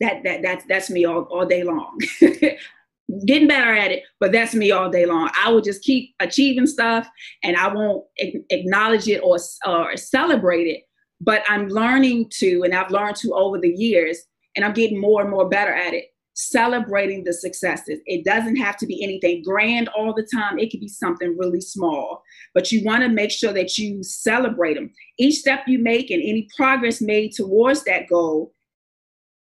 That 0.00 0.24
that 0.24 0.42
that's 0.42 0.64
that's 0.66 0.90
me 0.90 1.04
all, 1.04 1.22
all 1.24 1.46
day 1.46 1.62
long. 1.62 1.98
Getting 3.26 3.46
better 3.46 3.74
at 3.74 3.92
it, 3.92 4.04
but 4.20 4.32
that's 4.32 4.54
me 4.54 4.70
all 4.70 4.88
day 4.88 5.04
long. 5.04 5.30
I 5.38 5.50
will 5.50 5.60
just 5.60 5.82
keep 5.82 6.14
achieving 6.18 6.66
stuff 6.66 7.06
and 7.44 7.56
I 7.56 7.72
won't 7.72 8.04
acknowledge 8.16 9.06
it 9.06 9.18
or, 9.18 9.36
or 9.66 9.96
celebrate 9.96 10.64
it. 10.64 10.84
But 11.20 11.42
I'm 11.46 11.68
learning 11.68 12.30
to, 12.38 12.62
and 12.62 12.74
I've 12.74 12.90
learned 12.90 13.16
to 13.16 13.32
over 13.34 13.58
the 13.58 13.68
years, 13.68 14.18
and 14.56 14.64
I'm 14.64 14.72
getting 14.72 15.00
more 15.00 15.20
and 15.20 15.30
more 15.30 15.48
better 15.48 15.72
at 15.72 15.94
it 15.94 16.06
celebrating 16.50 17.24
the 17.24 17.32
successes. 17.32 18.00
It 18.06 18.24
doesn't 18.24 18.56
have 18.56 18.76
to 18.78 18.86
be 18.86 19.02
anything 19.02 19.42
grand 19.42 19.88
all 19.88 20.12
the 20.14 20.26
time. 20.32 20.58
It 20.58 20.70
could 20.70 20.80
be 20.80 20.88
something 20.88 21.36
really 21.38 21.60
small, 21.60 22.22
but 22.54 22.72
you 22.72 22.84
want 22.84 23.02
to 23.02 23.08
make 23.08 23.30
sure 23.30 23.52
that 23.52 23.78
you 23.78 24.02
celebrate 24.02 24.74
them. 24.74 24.90
Each 25.18 25.36
step 25.36 25.64
you 25.66 25.78
make 25.78 26.10
and 26.10 26.22
any 26.22 26.48
progress 26.56 27.00
made 27.00 27.32
towards 27.32 27.84
that 27.84 28.08
goal 28.08 28.52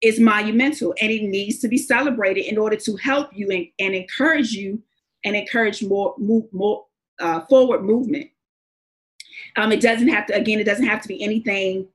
is 0.01 0.19
monumental 0.19 0.93
and 1.01 1.11
it 1.11 1.23
needs 1.23 1.59
to 1.59 1.67
be 1.67 1.77
celebrated 1.77 2.45
in 2.45 2.57
order 2.57 2.75
to 2.75 2.95
help 2.97 3.29
you 3.33 3.49
and, 3.49 3.67
and 3.79 3.95
encourage 3.95 4.51
you 4.51 4.83
and 5.23 5.35
encourage 5.35 5.81
more 5.81 6.13
move 6.17 6.43
more 6.51 6.85
uh, 7.19 7.41
forward 7.49 7.83
movement. 7.83 8.29
Um, 9.55 9.71
it 9.71 9.81
doesn't 9.81 10.09
have 10.09 10.25
to 10.27 10.35
again, 10.35 10.59
it 10.59 10.65
doesn't 10.65 10.85
have 10.85 11.01
to 11.01 11.07
be 11.07 11.23
anything 11.23 11.87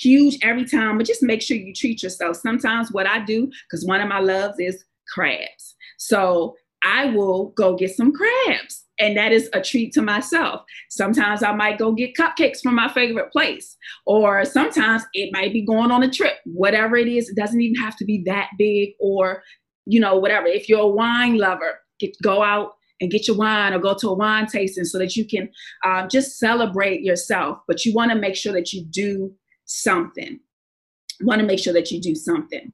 huge 0.00 0.38
every 0.42 0.64
time, 0.64 0.98
but 0.98 1.06
just 1.06 1.22
make 1.22 1.42
sure 1.42 1.56
you 1.56 1.72
treat 1.74 2.02
yourself. 2.02 2.36
Sometimes 2.36 2.92
what 2.92 3.06
I 3.06 3.24
do, 3.24 3.50
because 3.68 3.84
one 3.86 4.00
of 4.00 4.08
my 4.08 4.20
loves 4.20 4.58
is 4.58 4.84
crabs. 5.12 5.76
So 5.98 6.54
I 6.84 7.06
will 7.06 7.50
go 7.56 7.76
get 7.76 7.96
some 7.96 8.12
crabs. 8.12 8.84
And 8.98 9.14
that 9.18 9.30
is 9.30 9.50
a 9.52 9.60
treat 9.60 9.92
to 9.92 10.00
myself. 10.02 10.62
Sometimes 10.88 11.42
I 11.42 11.52
might 11.52 11.76
go 11.78 11.92
get 11.92 12.16
cupcakes 12.16 12.62
from 12.62 12.74
my 12.76 12.88
favorite 12.88 13.30
place, 13.30 13.76
or 14.06 14.44
sometimes 14.46 15.02
it 15.12 15.30
might 15.34 15.52
be 15.52 15.60
going 15.60 15.90
on 15.90 16.02
a 16.02 16.10
trip. 16.10 16.36
Whatever 16.46 16.96
it 16.96 17.06
is, 17.06 17.28
it 17.28 17.36
doesn't 17.36 17.60
even 17.60 17.78
have 17.82 17.94
to 17.96 18.06
be 18.06 18.22
that 18.24 18.48
big, 18.58 18.94
or 18.98 19.42
you 19.84 20.00
know, 20.00 20.16
whatever. 20.16 20.46
If 20.46 20.66
you're 20.68 20.80
a 20.80 20.88
wine 20.88 21.36
lover, 21.36 21.78
get 22.00 22.16
go 22.22 22.42
out 22.42 22.72
and 23.00 23.10
get 23.10 23.28
your 23.28 23.36
wine 23.36 23.74
or 23.74 23.78
go 23.78 23.94
to 23.94 24.08
a 24.08 24.14
wine 24.14 24.46
tasting 24.46 24.84
so 24.84 24.98
that 24.98 25.14
you 25.14 25.26
can 25.26 25.50
uh, 25.84 26.06
just 26.06 26.38
celebrate 26.38 27.02
yourself. 27.02 27.58
But 27.68 27.84
you 27.84 27.92
want 27.92 28.12
to 28.12 28.18
make 28.18 28.34
sure 28.34 28.54
that 28.54 28.72
you 28.72 28.82
do 28.84 29.30
something. 29.66 30.40
Want 31.20 31.40
to 31.40 31.46
make 31.46 31.58
sure 31.58 31.72
that 31.74 31.90
you 31.90 32.00
do 32.00 32.14
something. 32.14 32.72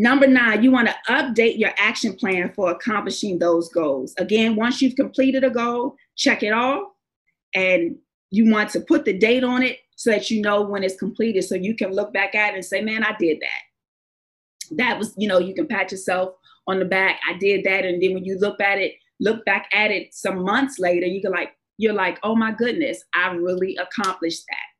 Number 0.00 0.28
nine, 0.28 0.62
you 0.62 0.70
want 0.70 0.88
to 0.88 0.94
update 1.08 1.58
your 1.58 1.72
action 1.76 2.14
plan 2.14 2.52
for 2.54 2.70
accomplishing 2.70 3.38
those 3.38 3.68
goals. 3.68 4.14
Again, 4.16 4.54
once 4.54 4.80
you've 4.80 4.94
completed 4.94 5.42
a 5.42 5.50
goal, 5.50 5.96
check 6.16 6.44
it 6.44 6.52
off 6.52 6.84
and 7.54 7.96
you 8.30 8.50
want 8.50 8.70
to 8.70 8.80
put 8.80 9.04
the 9.04 9.18
date 9.18 9.42
on 9.42 9.62
it 9.62 9.78
so 9.96 10.10
that 10.10 10.30
you 10.30 10.40
know 10.40 10.62
when 10.62 10.84
it's 10.84 10.96
completed 10.96 11.42
so 11.42 11.56
you 11.56 11.74
can 11.74 11.92
look 11.92 12.12
back 12.12 12.36
at 12.36 12.52
it 12.52 12.56
and 12.56 12.64
say, 12.64 12.80
man, 12.80 13.02
I 13.02 13.16
did 13.18 13.40
that. 13.40 14.76
That 14.76 14.98
was, 14.98 15.14
you 15.16 15.26
know, 15.26 15.40
you 15.40 15.52
can 15.52 15.66
pat 15.66 15.90
yourself 15.90 16.34
on 16.68 16.78
the 16.78 16.84
back. 16.84 17.18
I 17.28 17.36
did 17.36 17.64
that. 17.64 17.84
And 17.84 18.00
then 18.00 18.14
when 18.14 18.24
you 18.24 18.38
look 18.38 18.60
at 18.60 18.78
it, 18.78 18.94
look 19.18 19.44
back 19.44 19.68
at 19.72 19.90
it 19.90 20.14
some 20.14 20.44
months 20.44 20.78
later, 20.78 21.06
you 21.06 21.20
can 21.20 21.32
like, 21.32 21.56
you're 21.76 21.92
like, 21.92 22.20
oh 22.22 22.36
my 22.36 22.52
goodness, 22.52 23.02
I 23.14 23.30
really 23.30 23.76
accomplished 23.76 24.44
that. 24.48 24.77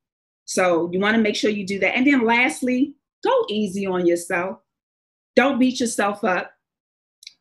So 0.48 0.88
you 0.90 0.98
want 0.98 1.14
to 1.14 1.22
make 1.22 1.37
sure 1.37 1.50
you 1.50 1.66
do 1.66 1.78
that. 1.80 1.94
And 1.94 2.06
then 2.06 2.24
lastly, 2.24 2.94
go 3.22 3.44
easy 3.50 3.84
on 3.84 4.06
yourself. 4.06 4.61
Don't 5.37 5.58
beat 5.58 5.78
yourself 5.78 6.24
up. 6.24 6.50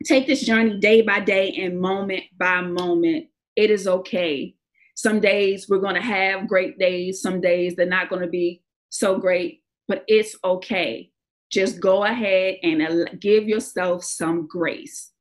Take 0.03 0.27
this 0.27 0.41
journey 0.41 0.77
day 0.77 1.01
by 1.03 1.21
day 1.21 1.55
and 1.55 1.79
moment 1.79 2.23
by 2.37 2.59
moment. 2.59 3.27
It 3.55 3.71
is 3.71 3.87
okay. 3.87 4.55
Some 4.95 5.21
days 5.21 5.69
we're 5.69 5.77
going 5.77 5.95
to 5.95 6.01
have 6.01 6.49
great 6.49 6.77
days, 6.77 7.21
some 7.21 7.39
days 7.39 7.77
they're 7.77 7.85
not 7.85 8.09
going 8.09 8.23
to 8.23 8.27
be 8.27 8.61
so 8.89 9.17
great, 9.17 9.63
but 9.87 10.03
it's 10.07 10.35
okay. 10.43 11.09
Just 11.49 11.79
go 11.79 12.03
ahead 12.03 12.57
and 12.61 13.09
give 13.21 13.47
yourself 13.47 14.03
some 14.03 14.47
grace 14.47 15.11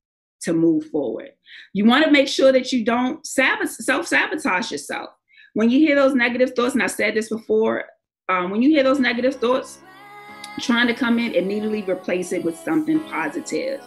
to 0.43 0.53
move 0.53 0.87
forward. 0.87 1.31
You 1.73 1.85
want 1.85 2.05
to 2.05 2.11
make 2.11 2.27
sure 2.27 2.51
that 2.51 2.73
you 2.73 2.85
don't 2.85 3.25
self 3.25 4.09
sabotage 4.09 4.73
yourself 4.73 5.11
when 5.57 5.71
you 5.71 5.79
hear 5.79 5.95
those 5.95 6.15
negative 6.15 6.55
thoughts, 6.55 6.75
and 6.75 6.83
I 6.83 6.87
said 6.87 7.15
this 7.15 7.31
before, 7.31 7.87
um, 8.29 8.51
when 8.51 8.61
you 8.61 8.69
hear 8.69 8.83
those 8.83 9.01
negative 9.01 9.37
thoughts 9.37 9.79
trying 10.61 10.87
to 10.87 10.93
come 10.93 11.19
in, 11.19 11.35
immediately 11.35 11.81
replace 11.81 12.33
it 12.33 12.45
with 12.45 12.59
something 12.59 13.01
positive. 13.05 13.83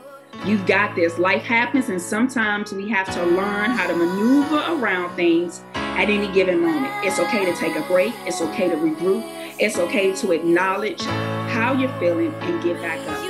You've 0.45 0.65
got 0.65 0.95
this. 0.95 1.19
Life 1.19 1.43
happens, 1.43 1.89
and 1.89 2.01
sometimes 2.01 2.73
we 2.73 2.89
have 2.89 3.05
to 3.13 3.23
learn 3.23 3.69
how 3.69 3.85
to 3.85 3.95
maneuver 3.95 4.63
around 4.67 5.15
things 5.15 5.61
at 5.75 6.09
any 6.09 6.31
given 6.33 6.59
moment. 6.59 6.91
It's 7.05 7.19
okay 7.19 7.45
to 7.45 7.55
take 7.55 7.75
a 7.75 7.81
break, 7.81 8.15
it's 8.25 8.41
okay 8.41 8.67
to 8.67 8.75
regroup, 8.75 9.21
it's 9.59 9.77
okay 9.77 10.15
to 10.15 10.31
acknowledge 10.31 11.03
how 11.03 11.73
you're 11.73 11.93
feeling 11.99 12.33
and 12.33 12.63
get 12.63 12.81
back 12.81 12.97
up. 13.07 13.28